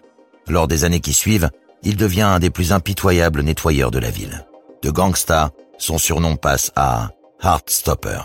Lors 0.49 0.67
des 0.67 0.85
années 0.85 1.01
qui 1.01 1.13
suivent, 1.13 1.51
il 1.83 1.97
devient 1.97 2.23
un 2.23 2.39
des 2.39 2.51
plus 2.51 2.73
impitoyables 2.73 3.43
nettoyeurs 3.43 3.91
de 3.91 3.99
la 3.99 4.11
ville. 4.11 4.47
De 4.83 4.91
gangsta, 4.91 5.51
son 5.79 5.99
surnom 5.99 6.37
passe 6.37 6.73
à 6.75 7.11
Heartstopper. 7.43 8.21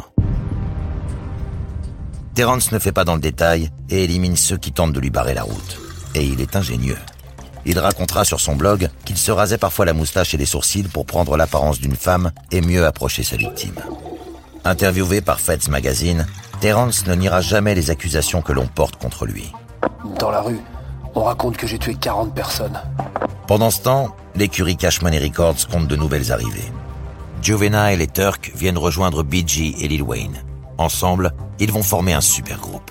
Terence 2.33 2.71
ne 2.71 2.79
fait 2.79 2.91
pas 2.91 3.05
dans 3.05 3.15
le 3.15 3.21
détail 3.21 3.69
et 3.89 4.03
élimine 4.03 4.37
ceux 4.37 4.57
qui 4.57 4.71
tentent 4.71 4.93
de 4.93 4.99
lui 4.99 5.11
barrer 5.11 5.33
la 5.33 5.43
route. 5.43 5.77
Et 6.15 6.23
il 6.23 6.41
est 6.41 6.55
ingénieux. 6.55 6.97
Il 7.65 7.77
racontera 7.79 8.25
sur 8.25 8.39
son 8.39 8.55
blog 8.55 8.89
qu'il 9.05 9.17
se 9.17 9.31
rasait 9.31 9.57
parfois 9.57 9.85
la 9.85 9.93
moustache 9.93 10.33
et 10.33 10.37
les 10.37 10.45
sourcils 10.45 10.83
pour 10.83 11.05
prendre 11.05 11.37
l'apparence 11.37 11.79
d'une 11.79 11.95
femme 11.95 12.31
et 12.51 12.61
mieux 12.61 12.85
approcher 12.85 13.23
sa 13.23 13.37
victime. 13.37 13.79
Interviewé 14.65 15.21
par 15.21 15.39
Feds 15.39 15.69
Magazine, 15.69 16.25
Terence 16.59 17.05
ne 17.05 17.15
niera 17.15 17.41
jamais 17.41 17.75
les 17.75 17.89
accusations 17.89 18.41
que 18.41 18.53
l'on 18.53 18.67
porte 18.67 18.95
contre 18.95 19.25
lui. 19.25 19.51
Dans 20.19 20.31
la 20.31 20.41
rue, 20.41 20.59
on 21.15 21.23
raconte 21.23 21.57
que 21.57 21.67
j'ai 21.67 21.77
tué 21.77 21.95
40 21.95 22.33
personnes. 22.33 22.79
Pendant 23.47 23.71
ce 23.71 23.81
temps, 23.81 24.15
l'écurie 24.35 24.77
Cash 24.77 25.01
Money 25.01 25.19
Records 25.19 25.67
compte 25.71 25.87
de 25.87 25.95
nouvelles 25.95 26.31
arrivées. 26.31 26.71
Juvenile 27.41 28.01
et 28.01 28.07
Turk 28.07 28.51
viennent 28.55 28.77
rejoindre 28.77 29.23
BG 29.23 29.75
et 29.79 29.87
Lil 29.87 30.01
Wayne. 30.01 30.43
Ensemble, 30.77 31.33
ils 31.59 31.71
vont 31.71 31.83
former 31.83 32.13
un 32.13 32.21
super 32.21 32.59
groupe. 32.59 32.89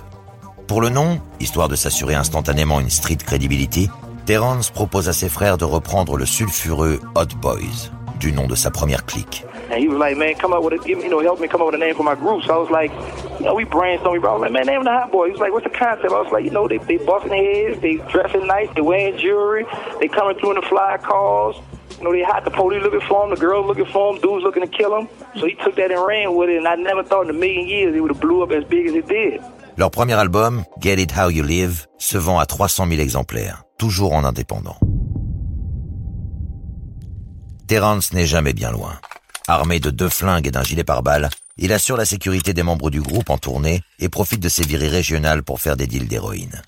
Pour 0.66 0.80
le 0.80 0.88
nom, 0.88 1.20
histoire 1.40 1.68
de 1.68 1.76
s'assurer 1.76 2.14
instantanément 2.14 2.80
une 2.80 2.90
street 2.90 3.16
credibility, 3.16 3.90
Terence 4.24 4.70
propose 4.70 5.08
à 5.08 5.12
ses 5.12 5.28
frères 5.28 5.58
de 5.58 5.64
reprendre 5.64 6.16
le 6.16 6.26
sulfureux 6.26 7.00
Hot 7.14 7.34
Boys, 7.40 7.90
du 8.20 8.32
nom 8.32 8.46
de 8.46 8.54
sa 8.54 8.70
première 8.70 9.04
clique. 9.04 9.44
And 9.72 9.80
he 9.80 9.88
was 9.88 9.96
like, 9.98 10.18
man, 10.18 10.34
come 10.34 10.52
up 10.52 10.62
with 10.62 10.84
a, 10.84 10.86
you 10.86 11.08
know, 11.08 11.20
help 11.20 11.40
me 11.40 11.48
come 11.48 11.62
up 11.62 11.68
with 11.68 11.76
a 11.76 11.78
name 11.78 11.94
for 11.94 12.02
my 12.02 12.14
group. 12.14 12.44
So 12.44 12.54
I 12.54 12.58
was 12.58 12.68
like, 12.68 12.92
you 13.40 13.46
know, 13.46 13.54
we 13.54 13.64
brainstormed. 13.64 14.12
We 14.12 14.18
was 14.18 14.38
like, 14.42 14.52
man, 14.52 14.66
name 14.66 14.84
the 14.84 14.90
Hot 14.90 15.10
Boys. 15.10 15.28
He 15.28 15.32
was 15.32 15.40
like, 15.40 15.50
what's 15.50 15.64
the 15.64 15.70
concept? 15.70 16.12
I 16.12 16.20
was 16.20 16.30
like, 16.30 16.44
you 16.44 16.50
know, 16.50 16.68
they 16.68 16.76
they 16.76 16.98
busting 16.98 17.32
heads, 17.32 17.80
they 17.80 17.96
dressing 18.12 18.46
nice, 18.46 18.68
they 18.74 18.82
wearing 18.82 19.16
jewelry, 19.16 19.64
they 19.98 20.08
coming 20.08 20.38
through 20.38 20.50
in 20.50 20.60
the 20.60 20.66
fly 20.68 20.98
cars. 20.98 21.56
You 21.96 22.04
know, 22.04 22.12
they 22.12 22.22
hot. 22.22 22.44
The 22.44 22.50
police 22.50 22.82
looking 22.82 23.00
for 23.08 23.22
them, 23.22 23.30
the 23.34 23.40
girls 23.40 23.64
looking 23.66 23.86
for 23.86 24.12
them, 24.12 24.20
dudes 24.20 24.44
looking 24.44 24.60
to 24.60 24.68
kill 24.68 24.90
them. 24.90 25.08
So 25.40 25.46
he 25.46 25.54
took 25.54 25.74
that 25.76 25.90
and 25.90 26.06
ran 26.06 26.36
with 26.36 26.50
it. 26.50 26.58
And 26.58 26.68
I 26.68 26.74
never 26.74 27.02
thought 27.02 27.22
in 27.24 27.30
a 27.30 27.38
million 27.38 27.66
years 27.66 27.96
it 27.96 28.00
would 28.00 28.10
have 28.10 28.20
blew 28.20 28.42
up 28.42 28.50
as 28.52 28.64
big 28.64 28.88
as 28.88 28.94
it 28.94 29.08
did. 29.08 29.40
Leur 29.78 29.90
premier 29.90 30.18
album, 30.18 30.64
Get 30.80 30.98
It 30.98 31.12
How 31.16 31.30
You 31.30 31.44
Live, 31.44 31.86
se 31.96 32.18
vend 32.18 32.38
à 32.38 32.44
300 32.44 32.86
000 32.88 33.00
exemplaires, 33.00 33.64
toujours 33.78 34.12
en 34.12 34.22
indépendant. 34.22 34.76
Terence 37.68 38.12
n'est 38.12 38.26
jamais 38.26 38.52
bien 38.52 38.70
loin. 38.70 38.98
Armé 39.52 39.80
de 39.80 39.90
deux 39.90 40.08
flingues 40.08 40.46
et 40.46 40.50
d'un 40.50 40.62
gilet 40.62 40.82
pare-balles, 40.82 41.28
il 41.58 41.74
assure 41.74 41.98
la 41.98 42.06
sécurité 42.06 42.54
des 42.54 42.62
membres 42.62 42.88
du 42.88 43.02
groupe 43.02 43.28
en 43.28 43.36
tournée 43.36 43.82
et 44.00 44.08
profite 44.08 44.40
de 44.40 44.48
ses 44.48 44.66
virées 44.66 44.88
régionales 44.88 45.42
pour 45.42 45.60
faire 45.60 45.76
des 45.76 45.86
deals 45.86 46.08
d'héroïne. 46.08 46.62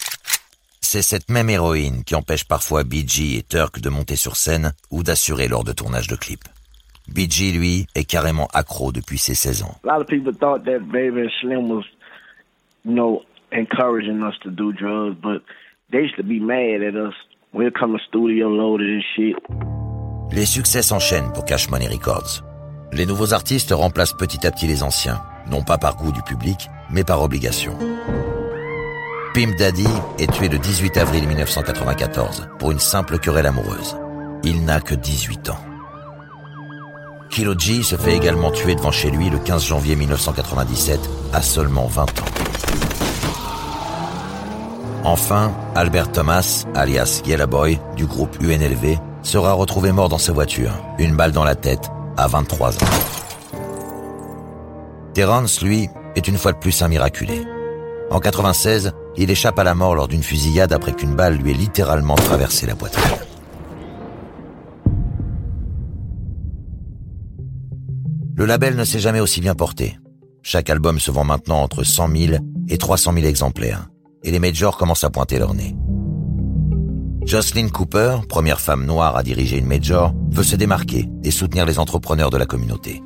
C'est 0.82 1.00
cette 1.00 1.30
même 1.30 1.48
héroïne 1.48 2.04
qui 2.04 2.14
empêche 2.14 2.44
parfois 2.44 2.84
BG 2.84 3.38
et 3.38 3.42
Turk 3.42 3.80
de 3.80 3.88
monter 3.88 4.16
sur 4.16 4.36
scène 4.36 4.74
ou 4.90 5.02
d'assurer 5.02 5.48
lors 5.48 5.64
de 5.64 5.72
tournage 5.72 6.08
de 6.08 6.14
clips. 6.14 6.44
BG, 7.08 7.52
lui, 7.52 7.86
est 7.94 8.04
carrément 8.04 8.48
accro 8.52 8.92
depuis 8.92 9.16
ses 9.16 9.34
16 9.34 9.62
ans. 9.62 9.78
A 9.88 9.96
lot 9.96 10.02
of 10.02 10.06
people 10.06 10.34
thought 10.34 10.66
that 10.66 10.80
Baby 10.80 11.22
and 11.22 11.30
Slim 11.40 11.70
was, 11.70 11.84
you 12.84 12.92
know, 12.92 13.22
encouraging 13.50 14.22
us 14.22 14.34
to 14.42 14.50
do 14.50 14.74
drugs, 14.74 15.16
but 15.22 15.42
they 15.90 16.02
used 16.02 16.16
to 16.16 16.22
be 16.22 16.38
mad 16.38 16.82
at 16.82 16.94
us. 16.94 17.14
We'll 17.54 17.72
come 17.72 17.96
to 17.96 18.04
studio 18.06 18.48
loaded 18.48 18.90
and 18.90 19.02
shit. 19.16 19.36
Les 20.32 20.44
succès 20.44 20.82
s'enchaînent 20.82 21.32
pour 21.32 21.46
Cash 21.46 21.70
Money 21.70 21.88
Records. 21.88 22.44
Les 22.94 23.06
nouveaux 23.06 23.34
artistes 23.34 23.72
remplacent 23.72 24.12
petit 24.12 24.46
à 24.46 24.52
petit 24.52 24.68
les 24.68 24.84
anciens, 24.84 25.20
non 25.50 25.62
pas 25.62 25.78
par 25.78 25.96
goût 25.96 26.12
du 26.12 26.22
public, 26.22 26.70
mais 26.90 27.02
par 27.02 27.22
obligation. 27.22 27.76
Pimp 29.34 29.56
Daddy 29.58 29.88
est 30.20 30.30
tué 30.30 30.48
le 30.48 30.58
18 30.58 30.98
avril 30.98 31.26
1994 31.26 32.50
pour 32.60 32.70
une 32.70 32.78
simple 32.78 33.18
querelle 33.18 33.46
amoureuse. 33.46 33.96
Il 34.44 34.64
n'a 34.64 34.80
que 34.80 34.94
18 34.94 35.50
ans. 35.50 35.58
Kilo 37.30 37.58
G 37.58 37.82
se 37.82 37.96
fait 37.96 38.14
également 38.14 38.52
tuer 38.52 38.76
devant 38.76 38.92
chez 38.92 39.10
lui 39.10 39.28
le 39.28 39.38
15 39.40 39.64
janvier 39.64 39.96
1997 39.96 41.00
à 41.32 41.42
seulement 41.42 41.86
20 41.86 42.02
ans. 42.02 42.24
Enfin, 45.02 45.52
Albert 45.74 46.12
Thomas, 46.12 46.64
alias 46.76 47.22
Yellow 47.26 47.48
Boy, 47.48 47.80
du 47.96 48.06
groupe 48.06 48.36
UNLV, 48.40 48.98
sera 49.24 49.52
retrouvé 49.52 49.90
mort 49.90 50.08
dans 50.08 50.18
sa 50.18 50.32
voiture, 50.32 50.70
une 50.98 51.16
balle 51.16 51.32
dans 51.32 51.44
la 51.44 51.56
tête, 51.56 51.90
à 52.16 52.26
23 52.28 52.76
ans. 52.76 52.88
Terence, 55.14 55.62
lui, 55.62 55.88
est 56.16 56.28
une 56.28 56.38
fois 56.38 56.52
de 56.52 56.58
plus 56.58 56.82
un 56.82 56.88
miraculé. 56.88 57.42
En 58.10 58.20
96, 58.20 58.92
il 59.16 59.30
échappe 59.30 59.58
à 59.58 59.64
la 59.64 59.74
mort 59.74 59.94
lors 59.94 60.08
d'une 60.08 60.22
fusillade 60.22 60.72
après 60.72 60.92
qu'une 60.92 61.14
balle 61.14 61.36
lui 61.36 61.52
ait 61.52 61.54
littéralement 61.54 62.16
traversé 62.16 62.66
la 62.66 62.74
poitrine. 62.74 63.04
Le 68.36 68.46
label 68.46 68.74
ne 68.74 68.84
s'est 68.84 68.98
jamais 68.98 69.20
aussi 69.20 69.40
bien 69.40 69.54
porté. 69.54 69.98
Chaque 70.42 70.68
album 70.68 70.98
se 70.98 71.10
vend 71.10 71.24
maintenant 71.24 71.62
entre 71.62 71.84
100 71.84 72.08
000 72.16 72.36
et 72.68 72.76
300 72.76 73.12
000 73.14 73.26
exemplaires, 73.26 73.88
et 74.24 74.30
les 74.30 74.40
majors 74.40 74.76
commencent 74.76 75.04
à 75.04 75.10
pointer 75.10 75.38
leur 75.38 75.54
nez. 75.54 75.76
Jocelyn 77.26 77.68
Cooper, 77.70 78.18
première 78.28 78.60
femme 78.60 78.84
noire 78.84 79.16
à 79.16 79.22
diriger 79.22 79.56
une 79.56 79.66
major, 79.66 80.12
veut 80.30 80.42
se 80.42 80.56
démarquer 80.56 81.08
et 81.24 81.30
soutenir 81.30 81.64
les 81.64 81.78
entrepreneurs 81.78 82.28
de 82.28 82.36
la 82.36 82.44
communauté. 82.44 83.02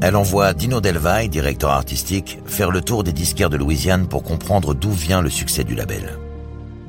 Elle 0.00 0.16
envoie 0.16 0.54
Dino 0.54 0.80
Delvaille, 0.80 1.28
directeur 1.28 1.70
artistique, 1.70 2.38
faire 2.46 2.70
le 2.70 2.80
tour 2.80 3.04
des 3.04 3.12
disquaires 3.12 3.50
de 3.50 3.58
Louisiane 3.58 4.08
pour 4.08 4.22
comprendre 4.22 4.72
d'où 4.74 4.90
vient 4.90 5.20
le 5.20 5.28
succès 5.28 5.64
du 5.64 5.74
label. 5.74 6.18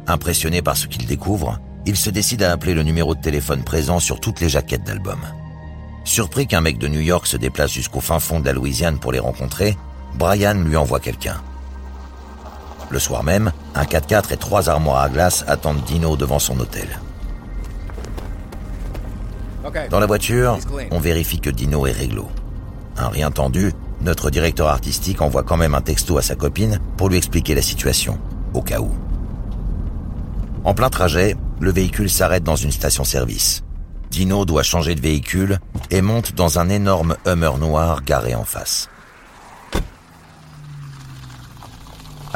Impressionné 0.08 0.62
par 0.62 0.78
ce 0.78 0.88
qu'il 0.88 1.06
découvre, 1.06 1.60
il 1.86 1.98
se 1.98 2.10
décide 2.10 2.44
à 2.44 2.52
appeler 2.54 2.74
le 2.74 2.84
numéro 2.84 3.14
de 3.14 3.22
téléphone 3.22 3.64
présent 3.64 4.00
sur 4.00 4.22
toutes 4.22 4.40
les 4.40 4.50
jaquettes 4.50 4.86
d'albums. 4.86 5.28
Surpris 6.06 6.48
qu'un 6.48 6.62
mec 6.62 6.78
de 6.78 6.88
New 6.88 7.02
York 7.02 7.28
se 7.28 7.38
déplace 7.38 7.74
jusqu'au 7.74 8.00
fin 8.00 8.20
fond 8.20 8.40
de 8.40 8.46
la 8.46 8.54
Louisiane 8.54 9.00
pour 9.00 9.12
les 9.12 9.20
rencontrer, 9.20 9.78
Brian 10.18 10.64
lui 10.64 10.78
envoie 10.78 11.02
quelqu'un. 11.02 11.42
Le 12.90 13.00
soir 13.00 13.24
même, 13.24 13.52
un 13.74 13.84
4x4 13.84 14.34
et 14.34 14.38
trois 14.38 14.70
armoires 14.70 15.02
à 15.02 15.10
glace 15.10 15.44
attendent 15.48 15.84
Dino 15.84 16.16
devant 16.16 16.40
son 16.40 16.60
hôtel. 16.60 16.88
Dans 19.90 20.00
la 20.00 20.06
voiture, 20.06 20.60
on 20.92 21.00
vérifie 21.00 21.40
que 21.40 21.50
Dino 21.50 21.86
est 21.88 21.92
réglo. 21.92 22.28
Un 22.98 23.10
rien 23.10 23.32
tendu, 23.32 23.74
notre 24.02 24.30
directeur 24.30 24.68
artistique 24.68 25.22
envoie 25.22 25.44
quand 25.44 25.58
même 25.58 25.76
un 25.76 25.82
texto 25.82 26.18
à 26.18 26.22
sa 26.22 26.36
copine 26.36 26.80
pour 26.98 27.10
lui 27.10 27.18
expliquer 27.18 27.56
la 27.56 27.62
situation, 27.62 28.18
au 28.54 28.62
cas 28.62 28.80
où. 28.80 28.92
En 30.64 30.74
plein 30.74 30.90
trajet, 30.90 31.36
le 31.60 31.72
véhicule 31.72 32.10
s'arrête 32.10 32.44
dans 32.44 32.56
une 32.56 32.72
station-service. 32.72 33.64
Dino 34.12 34.46
doit 34.46 34.64
changer 34.64 34.96
de 34.96 35.02
véhicule 35.02 35.60
et 35.92 36.02
monte 36.02 36.36
dans 36.36 36.60
un 36.60 36.70
énorme 36.70 37.18
Hummer 37.26 37.58
noir 37.60 38.04
garé 38.04 38.34
en 38.36 38.46
face. 38.46 38.90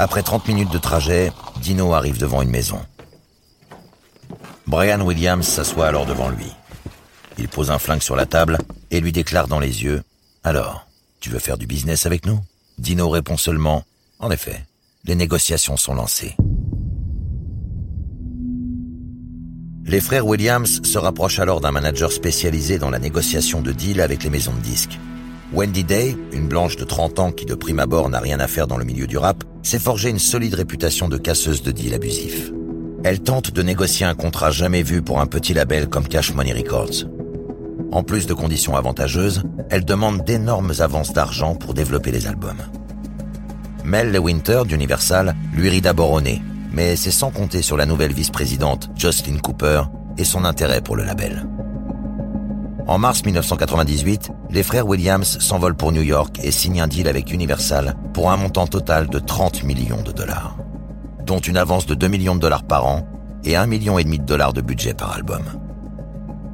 Après 0.02 0.24
30 0.24 0.48
minutes 0.48 0.72
de 0.72 0.78
trajet, 0.78 1.34
Dino 1.62 1.94
arrive 1.94 2.18
devant 2.18 2.42
une 2.42 2.50
maison. 2.50 2.80
Brian 4.66 5.02
Williams 5.02 5.46
s'assoit 5.46 5.88
alors 5.88 6.06
devant 6.06 6.30
lui. 6.30 6.50
Il 7.38 7.50
pose 7.50 7.70
un 7.70 7.80
flingue 7.80 8.02
sur 8.02 8.16
la 8.16 8.26
table 8.26 8.60
et 8.92 9.02
lui 9.02 9.12
déclare 9.12 9.50
dans 9.50 9.60
les 9.60 9.84
yeux 9.84 10.02
Alors, 10.46 10.88
tu 11.20 11.30
veux 11.30 11.38
faire 11.38 11.58
du 11.58 11.68
business 11.68 12.06
avec 12.06 12.26
nous? 12.26 12.40
Dino 12.78 13.10
répond 13.10 13.36
seulement 13.36 13.84
En 14.20 14.32
effet, 14.32 14.66
les 15.04 15.16
négociations 15.16 15.76
sont 15.76 15.96
lancées. 15.96 16.38
Les 19.84 20.00
frères 20.00 20.26
Williams 20.26 20.82
se 20.82 20.98
rapprochent 20.98 21.40
alors 21.40 21.60
d'un 21.60 21.72
manager 21.72 22.14
spécialisé 22.14 22.80
dans 22.80 22.90
la 22.90 23.00
négociation 23.00 23.62
de 23.62 23.74
deals 23.74 24.00
avec 24.00 24.24
les 24.24 24.30
maisons 24.30 24.54
de 24.54 24.62
disques. 24.62 24.98
Wendy 25.52 25.84
Day, 25.84 26.16
une 26.32 26.48
blanche 26.48 26.76
de 26.76 26.84
30 26.84 27.18
ans 27.18 27.32
qui 27.32 27.46
de 27.46 27.56
prime 27.56 27.80
abord 27.80 28.08
n'a 28.10 28.20
rien 28.20 28.40
à 28.40 28.48
faire 28.48 28.68
dans 28.68 28.78
le 28.78 28.86
milieu 28.86 29.08
du 29.08 29.18
rap, 29.18 29.44
s'est 29.64 29.80
forgé 29.80 30.10
une 30.12 30.20
solide 30.20 30.54
réputation 30.54 31.10
de 31.10 31.18
casseuse 31.18 31.64
de 31.64 31.72
deals 31.72 31.96
abusifs. 31.96 32.52
Elle 33.04 33.22
tente 33.22 33.52
de 33.52 33.64
négocier 33.64 34.06
un 34.06 34.14
contrat 34.14 34.52
jamais 34.52 34.84
vu 34.84 35.02
pour 35.02 35.20
un 35.20 35.26
petit 35.26 35.56
label 35.56 35.90
comme 35.90 36.08
Cash 36.08 36.36
Money 36.36 36.54
Records. 36.54 37.08
En 37.92 38.04
plus 38.04 38.28
de 38.28 38.36
conditions 38.36 38.76
avantageuses, 38.76 39.42
elle 39.72 39.86
demande 39.86 40.24
d'énormes 40.24 40.74
avances 40.80 41.14
d'argent 41.14 41.56
pour 41.56 41.74
développer 41.74 42.12
les 42.12 42.28
albums. 42.28 42.62
Mel 43.84 44.12
Lewinter 44.12 44.62
d'Universal 44.68 45.36
lui 45.54 45.70
rit 45.70 45.82
d'abord 45.82 46.12
au 46.12 46.22
nez, 46.22 46.44
mais 46.72 46.96
c'est 46.96 47.10
sans 47.10 47.32
compter 47.32 47.64
sur 47.64 47.76
la 47.76 47.88
nouvelle 47.88 48.14
vice-présidente 48.14 48.92
Jocelyn 48.96 49.40
Cooper 49.40 49.82
et 50.20 50.26
son 50.26 50.46
intérêt 50.46 50.82
pour 50.82 50.96
le 50.96 51.06
label. 51.06 51.48
En 52.90 52.98
mars 52.98 53.24
1998, 53.24 54.32
les 54.50 54.64
frères 54.64 54.88
Williams 54.88 55.38
s'envolent 55.40 55.76
pour 55.76 55.92
New 55.92 56.02
York 56.02 56.40
et 56.42 56.50
signent 56.50 56.82
un 56.82 56.88
deal 56.88 57.08
avec 57.08 57.32
Universal 57.32 57.94
pour 58.16 58.32
un 58.32 58.38
montant 58.38 58.66
total 58.66 59.06
de 59.06 59.20
30 59.20 59.62
millions 59.62 60.02
de 60.02 60.12
dollars, 60.12 60.58
dont 61.24 61.38
une 61.38 61.58
avance 61.58 61.86
de 61.86 61.94
2 61.94 62.08
millions 62.08 62.34
de 62.34 62.40
dollars 62.40 62.64
par 62.64 62.88
an 62.88 63.08
et 63.44 63.56
1 63.56 63.68
million 63.68 63.98
de 63.98 64.18
dollars 64.18 64.54
de 64.54 64.62
budget 64.62 64.96
par 64.96 65.12
album. 65.12 65.44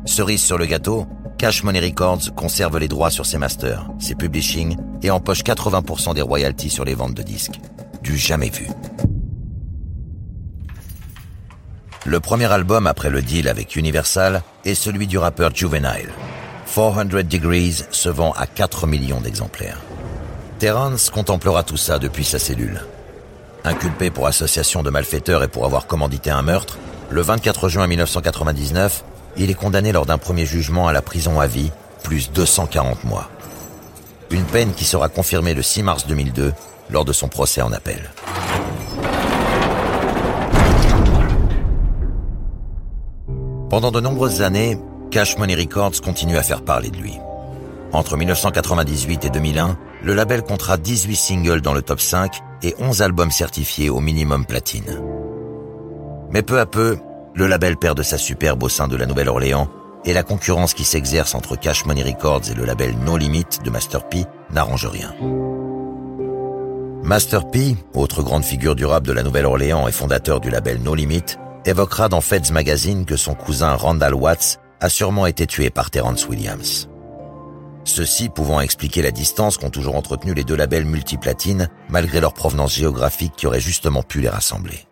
Cerise 0.03 0.43
sur 0.43 0.57
le 0.57 0.65
gâteau, 0.65 1.07
Cash 1.37 1.63
Money 1.63 1.79
Records 1.79 2.35
conserve 2.35 2.79
les 2.79 2.89
droits 2.89 3.11
sur 3.11 3.25
ses 3.25 3.37
masters, 3.37 3.89
ses 3.97 4.15
publishing 4.15 4.75
et 5.03 5.11
empoche 5.11 5.41
80% 5.41 6.15
des 6.15 6.21
royalties 6.21 6.69
sur 6.69 6.83
les 6.83 6.95
ventes 6.95 7.13
de 7.13 7.23
disques. 7.23 7.61
Du 8.03 8.17
jamais 8.17 8.49
vu. 8.49 8.67
Le 12.07 12.19
premier 12.19 12.51
album 12.51 12.85
après 12.85 13.09
le 13.09 13.23
deal 13.23 13.47
avec 13.47 13.75
Universal 13.75 14.43
est 14.63 14.75
celui 14.75 15.07
du 15.07 15.17
rappeur 15.17 15.49
Juvenile. 15.55 16.09
400 16.67 17.05
Degrees 17.23 17.83
se 17.89 18.09
vend 18.09 18.31
à 18.33 18.45
4 18.45 18.85
millions 18.85 19.21
d'exemplaires. 19.21 19.81
Terrence 20.59 21.09
contemplera 21.09 21.63
tout 21.63 21.77
ça 21.77 21.97
depuis 21.97 22.23
sa 22.23 22.37
cellule. 22.37 22.81
Inculpé 23.63 24.11
pour 24.11 24.27
association 24.27 24.83
de 24.83 24.91
malfaiteurs 24.91 25.41
et 25.41 25.47
pour 25.47 25.65
avoir 25.65 25.87
commandité 25.87 26.29
un 26.29 26.43
meurtre, 26.43 26.77
le 27.09 27.21
24 27.21 27.69
juin 27.69 27.87
1999, 27.87 29.03
il 29.37 29.49
est 29.49 29.55
condamné 29.55 29.91
lors 29.91 30.05
d'un 30.05 30.19
premier 30.19 30.45
jugement 30.45 30.87
à 30.87 30.93
la 30.93 31.01
prison 31.01 31.39
à 31.39 31.47
vie, 31.47 31.71
plus 32.03 32.31
240 32.31 33.03
mois. 33.03 33.31
Une 34.29 34.45
peine 34.45 34.73
qui 34.73 34.85
sera 34.85 35.09
confirmée 35.09 35.55
le 35.55 35.63
6 35.63 35.81
mars 35.81 36.05
2002 36.05 36.53
lors 36.91 37.03
de 37.03 37.13
son 37.13 37.29
procès 37.29 37.63
en 37.63 37.73
appel. 37.73 38.11
Pendant 43.75 43.91
de 43.91 43.99
nombreuses 43.99 44.41
années, 44.41 44.79
Cash 45.11 45.37
Money 45.37 45.53
Records 45.53 45.99
continue 46.01 46.37
à 46.37 46.43
faire 46.43 46.63
parler 46.63 46.89
de 46.89 46.95
lui. 46.95 47.19
Entre 47.91 48.15
1998 48.15 49.25
et 49.25 49.29
2001, 49.29 49.77
le 50.01 50.13
label 50.13 50.43
comptera 50.43 50.77
18 50.77 51.13
singles 51.13 51.59
dans 51.59 51.73
le 51.73 51.81
top 51.81 51.99
5 51.99 52.39
et 52.63 52.73
11 52.79 53.01
albums 53.01 53.31
certifiés 53.31 53.89
au 53.89 53.99
minimum 53.99 54.45
platine. 54.45 55.01
Mais 56.31 56.41
peu 56.41 56.57
à 56.61 56.65
peu, 56.65 56.97
le 57.33 57.47
label 57.47 57.75
perd 57.75 57.97
de 57.97 58.01
sa 58.03 58.17
superbe 58.17 58.63
au 58.63 58.69
sein 58.69 58.87
de 58.87 58.95
la 58.95 59.05
Nouvelle-Orléans 59.05 59.67
et 60.05 60.13
la 60.13 60.23
concurrence 60.23 60.73
qui 60.73 60.85
s'exerce 60.85 61.35
entre 61.35 61.57
Cash 61.57 61.85
Money 61.85 62.03
Records 62.03 62.49
et 62.49 62.53
le 62.53 62.63
label 62.63 62.95
No 63.05 63.17
Limit 63.17 63.59
de 63.61 63.69
Master 63.69 64.07
P 64.07 64.23
n'arrange 64.51 64.85
rien. 64.85 65.13
Master 67.03 67.51
P, 67.51 67.75
autre 67.93 68.23
grande 68.23 68.45
figure 68.45 68.75
du 68.75 68.85
rap 68.85 69.03
de 69.03 69.11
la 69.11 69.21
Nouvelle-Orléans 69.21 69.85
et 69.89 69.91
fondateur 69.91 70.39
du 70.39 70.49
label 70.49 70.81
No 70.81 70.95
Limit, 70.95 71.35
évoquera 71.65 72.09
dans 72.09 72.21
Feds 72.21 72.51
Magazine 72.51 73.05
que 73.05 73.17
son 73.17 73.33
cousin 73.33 73.73
Randall 73.73 74.13
Watts 74.13 74.59
a 74.79 74.89
sûrement 74.89 75.25
été 75.25 75.47
tué 75.47 75.69
par 75.69 75.89
Terrence 75.89 76.27
Williams. 76.27 76.87
Ceci 77.83 78.29
pouvant 78.29 78.61
expliquer 78.61 79.01
la 79.01 79.11
distance 79.11 79.57
qu'ont 79.57 79.69
toujours 79.69 79.95
entretenu 79.95 80.33
les 80.33 80.43
deux 80.43 80.55
labels 80.55 80.85
multiplatines, 80.85 81.69
malgré 81.89 82.19
leur 82.19 82.33
provenance 82.33 82.75
géographique 82.75 83.33
qui 83.37 83.47
aurait 83.47 83.59
justement 83.59 84.01
pu 84.01 84.21
les 84.21 84.29
rassembler. 84.29 84.87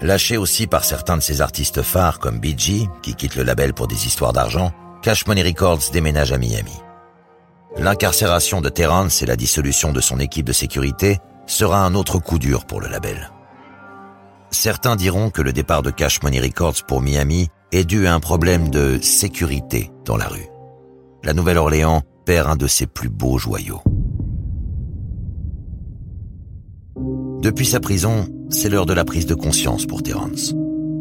Lâché 0.00 0.36
aussi 0.36 0.66
par 0.66 0.84
certains 0.84 1.16
de 1.16 1.22
ses 1.22 1.40
artistes 1.40 1.82
phares 1.82 2.18
comme 2.18 2.40
BG, 2.40 2.88
qui 3.02 3.14
quitte 3.14 3.36
le 3.36 3.44
label 3.44 3.74
pour 3.74 3.86
des 3.86 4.06
histoires 4.06 4.32
d'argent, 4.32 4.72
Cash 5.02 5.26
Money 5.26 5.42
Records 5.42 5.90
déménage 5.92 6.32
à 6.32 6.38
Miami. 6.38 6.76
L'incarcération 7.76 8.60
de 8.60 8.68
Terrence 8.68 9.22
et 9.22 9.26
la 9.26 9.36
dissolution 9.36 9.92
de 9.92 10.00
son 10.00 10.20
équipe 10.20 10.46
de 10.46 10.52
sécurité 10.52 11.18
sera 11.46 11.84
un 11.84 11.94
autre 11.94 12.18
coup 12.18 12.38
dur 12.38 12.64
pour 12.64 12.80
le 12.80 12.88
label. 12.88 13.30
Certains 14.52 14.96
diront 14.96 15.30
que 15.30 15.42
le 15.42 15.52
départ 15.52 15.82
de 15.82 15.90
Cash 15.90 16.22
Money 16.22 16.40
Records 16.40 16.84
pour 16.86 17.00
Miami 17.00 17.48
est 17.72 17.84
dû 17.84 18.06
à 18.06 18.14
un 18.14 18.20
problème 18.20 18.68
de 18.68 18.98
sécurité 19.02 19.90
dans 20.04 20.16
la 20.16 20.28
rue 20.28 20.52
la 21.24 21.34
Nouvelle-Orléans 21.34 22.02
perd 22.24 22.48
un 22.48 22.56
de 22.56 22.66
ses 22.66 22.86
plus 22.86 23.08
beaux 23.08 23.38
joyaux. 23.38 23.82
Depuis 27.42 27.66
sa 27.66 27.80
prison, 27.80 28.26
c'est 28.50 28.68
l'heure 28.68 28.86
de 28.86 28.92
la 28.92 29.04
prise 29.04 29.26
de 29.26 29.34
conscience 29.34 29.86
pour 29.86 30.02
Terence. 30.02 30.54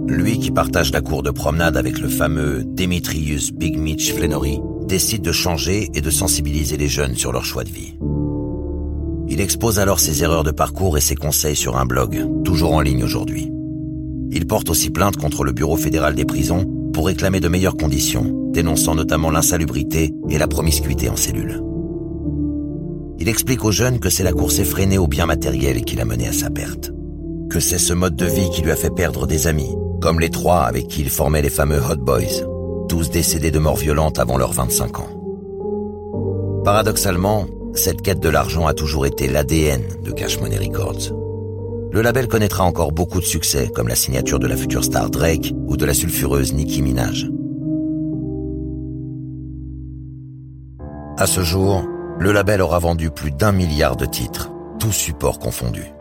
Lui 0.07 0.39
qui 0.39 0.51
partage 0.51 0.91
la 0.91 1.01
cour 1.01 1.21
de 1.21 1.29
promenade 1.29 1.77
avec 1.77 1.99
le 1.99 2.09
fameux 2.09 2.63
Demetrius 2.65 3.51
Big 3.51 3.77
Mitch 3.77 4.13
Flannery 4.13 4.59
décide 4.87 5.21
de 5.21 5.31
changer 5.31 5.89
et 5.93 6.01
de 6.01 6.09
sensibiliser 6.09 6.77
les 6.77 6.87
jeunes 6.87 7.15
sur 7.15 7.31
leur 7.31 7.45
choix 7.45 7.63
de 7.63 7.69
vie. 7.69 7.97
Il 9.31 9.39
expose 9.39 9.79
alors 9.79 10.01
ses 10.01 10.23
erreurs 10.23 10.43
de 10.43 10.51
parcours 10.51 10.97
et 10.97 11.01
ses 11.01 11.15
conseils 11.15 11.55
sur 11.55 11.77
un 11.77 11.85
blog, 11.85 12.43
toujours 12.43 12.73
en 12.73 12.81
ligne 12.81 13.05
aujourd'hui. 13.05 13.49
Il 14.29 14.45
porte 14.45 14.69
aussi 14.69 14.89
plainte 14.89 15.15
contre 15.15 15.45
le 15.45 15.53
Bureau 15.53 15.77
fédéral 15.77 16.15
des 16.15 16.25
prisons 16.25 16.65
pour 16.93 17.05
réclamer 17.05 17.39
de 17.39 17.47
meilleures 17.47 17.77
conditions, 17.77 18.49
dénonçant 18.51 18.93
notamment 18.93 19.31
l'insalubrité 19.31 20.13
et 20.29 20.37
la 20.37 20.49
promiscuité 20.49 21.07
en 21.07 21.15
cellule. 21.15 21.63
Il 23.19 23.29
explique 23.29 23.63
aux 23.63 23.71
jeunes 23.71 23.99
que 23.99 24.09
c'est 24.09 24.25
la 24.25 24.33
course 24.33 24.59
effrénée 24.59 24.97
au 24.97 25.07
bien 25.07 25.27
matériel 25.27 25.85
qui 25.85 25.95
l'a 25.95 26.03
mené 26.03 26.27
à 26.27 26.33
sa 26.33 26.49
perte. 26.49 26.91
Que 27.49 27.61
c'est 27.61 27.77
ce 27.77 27.93
mode 27.93 28.17
de 28.17 28.25
vie 28.25 28.49
qui 28.49 28.63
lui 28.63 28.71
a 28.71 28.75
fait 28.75 28.93
perdre 28.93 29.27
des 29.27 29.47
amis, 29.47 29.73
comme 30.01 30.19
les 30.19 30.29
trois 30.29 30.63
avec 30.63 30.89
qui 30.89 30.99
il 30.99 31.09
formait 31.09 31.41
les 31.41 31.49
fameux 31.49 31.79
Hot 31.79 32.03
Boys, 32.03 32.45
tous 32.89 33.09
décédés 33.09 33.51
de 33.51 33.59
mort 33.59 33.77
violente 33.77 34.19
avant 34.19 34.37
leurs 34.37 34.51
25 34.51 34.99
ans. 34.99 36.61
Paradoxalement, 36.65 37.45
cette 37.73 38.01
quête 38.01 38.19
de 38.19 38.29
l'argent 38.29 38.67
a 38.67 38.73
toujours 38.73 39.05
été 39.05 39.27
l'ADN 39.27 39.81
de 40.03 40.11
Cash 40.11 40.39
Money 40.39 40.57
Records. 40.57 41.13
Le 41.91 42.01
label 42.01 42.27
connaîtra 42.27 42.63
encore 42.63 42.91
beaucoup 42.91 43.19
de 43.19 43.25
succès, 43.25 43.69
comme 43.73 43.87
la 43.87 43.95
signature 43.95 44.39
de 44.39 44.47
la 44.47 44.55
future 44.55 44.83
star 44.83 45.09
Drake 45.09 45.53
ou 45.67 45.77
de 45.77 45.85
la 45.85 45.93
sulfureuse 45.93 46.53
Nicki 46.53 46.81
Minaj. 46.81 47.29
À 51.17 51.27
ce 51.27 51.41
jour, 51.41 51.83
le 52.19 52.31
label 52.31 52.61
aura 52.61 52.79
vendu 52.79 53.09
plus 53.09 53.31
d'un 53.31 53.51
milliard 53.51 53.95
de 53.95 54.05
titres, 54.05 54.51
tous 54.79 54.91
supports 54.91 55.39
confondus. 55.39 55.93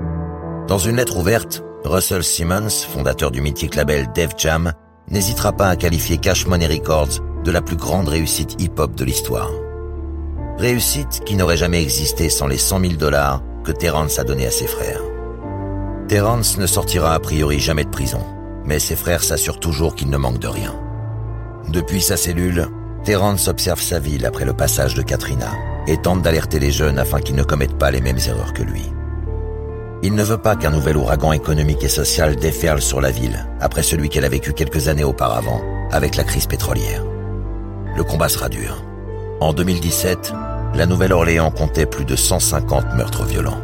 Dans 0.69 0.79
une 0.79 0.97
lettre 0.97 1.19
ouverte, 1.19 1.63
Russell 1.85 2.23
Simmons, 2.23 2.87
fondateur 2.93 3.31
du 3.31 3.41
mythique 3.41 3.75
label 3.75 4.09
Def 4.15 4.31
Jam, 4.37 4.73
n'hésitera 5.09 5.53
pas 5.53 5.69
à 5.69 5.77
qualifier 5.77 6.19
Cash 6.19 6.47
Money 6.47 6.67
Records 6.67 7.21
de 7.45 7.51
la 7.51 7.63
plus 7.63 7.77
grande 7.77 8.09
réussite 8.09 8.61
hip-hop 8.61 8.95
de 8.95 9.05
l'histoire. 9.05 9.51
Réussite 10.61 11.23
qui 11.25 11.37
n'aurait 11.37 11.57
jamais 11.57 11.81
existé 11.81 12.29
sans 12.29 12.46
les 12.46 12.59
100 12.59 12.81
000 12.81 12.92
dollars 12.96 13.42
que 13.64 13.73
Terrence 13.73 14.18
a 14.18 14.25
donnés 14.25 14.46
à 14.46 14.51
ses 14.51 14.66
frères. 14.66 15.01
Terrence 16.07 16.59
ne 16.59 16.66
sortira 16.66 17.14
a 17.14 17.18
priori 17.18 17.59
jamais 17.59 17.85
de 17.85 17.88
prison, 17.88 18.20
mais 18.66 18.79
ses 18.79 18.94
frères 18.94 19.25
s'assurent 19.25 19.59
toujours 19.59 19.94
qu'il 19.94 20.11
ne 20.11 20.18
manque 20.18 20.38
de 20.38 20.49
rien. 20.49 20.79
Depuis 21.70 22.03
sa 22.03 22.18
cellule, 22.18 22.68
Terrence 23.05 23.49
observe 23.49 23.81
sa 23.81 24.01
ville 24.01 24.27
après 24.27 24.44
le 24.44 24.53
passage 24.53 24.92
de 24.92 25.01
Katrina 25.01 25.51
et 25.87 25.96
tente 25.96 26.20
d'alerter 26.20 26.59
les 26.59 26.70
jeunes 26.70 26.99
afin 26.99 27.20
qu'ils 27.20 27.37
ne 27.37 27.42
commettent 27.42 27.79
pas 27.79 27.90
les 27.90 28.03
mêmes 28.03 28.20
erreurs 28.29 28.53
que 28.53 28.62
lui. 28.62 28.85
Il 30.03 30.14
ne 30.14 30.23
veut 30.23 30.37
pas 30.37 30.57
qu'un 30.57 30.73
nouvel 30.73 30.99
ouragan 30.99 31.33
économique 31.33 31.85
et 31.85 31.88
social 31.88 32.37
déferle 32.37 32.83
sur 32.83 33.01
la 33.01 33.11
ville 33.11 33.46
après 33.61 33.83
celui 33.83 34.11
qu'elle 34.11 34.27
a 34.27 34.29
vécu 34.29 34.53
quelques 34.53 34.88
années 34.88 35.05
auparavant 35.05 35.62
avec 35.90 36.16
la 36.16 36.25
crise 36.25 36.46
pétrolière. 36.46 37.03
Le 37.96 38.05
combat 38.05 38.29
sera 38.29 38.51
dur. 38.51 38.85
En 39.40 39.55
2017, 39.55 40.35
la 40.75 40.87
Nouvelle-Orléans 40.87 41.51
comptait 41.51 41.87
plus 41.87 42.05
de 42.05 42.17
150 42.17 42.95
meurtres 42.95 43.25
violents. 43.25 43.61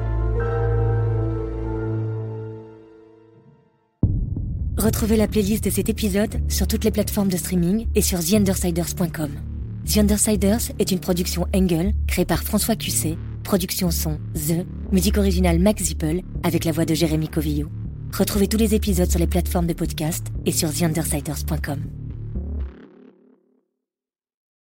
Retrouvez 4.77 5.17
la 5.17 5.27
playlist 5.27 5.65
de 5.65 5.71
cet 5.71 5.89
épisode 5.89 6.41
sur 6.49 6.69
toutes 6.69 6.85
les 6.85 6.91
plateformes 6.91 7.29
de 7.29 7.37
streaming 7.37 7.87
et 7.95 8.03
sur 8.03 8.21
TheUndersiders.com. 8.21 9.31
The 9.87 9.99
Undersiders 9.99 10.73
est 10.79 10.91
une 10.91 11.01
production 11.01 11.47
Engel 11.55 11.93
créée 12.07 12.25
par 12.25 12.43
François 12.43 12.77
Cusset, 12.77 13.17
production 13.43 13.91
son 13.91 14.19
The, 14.35 14.67
musique 14.93 15.17
originale 15.17 15.59
Max 15.59 15.85
Zippel 15.85 16.23
avec 16.43 16.65
la 16.65 16.73
voix 16.73 16.85
de 16.85 16.95
Jérémy 16.95 17.29
Covillo. 17.29 17.69
Retrouvez 18.13 18.49
tous 18.49 18.59
les 18.59 18.75
épisodes 18.75 19.11
sur 19.11 19.21
les 19.21 19.27
plateformes 19.27 19.67
de 19.67 19.75
podcast 19.75 20.27
et 20.45 20.53
sur 20.53 20.73
TheUndersiders.com. 20.73 21.96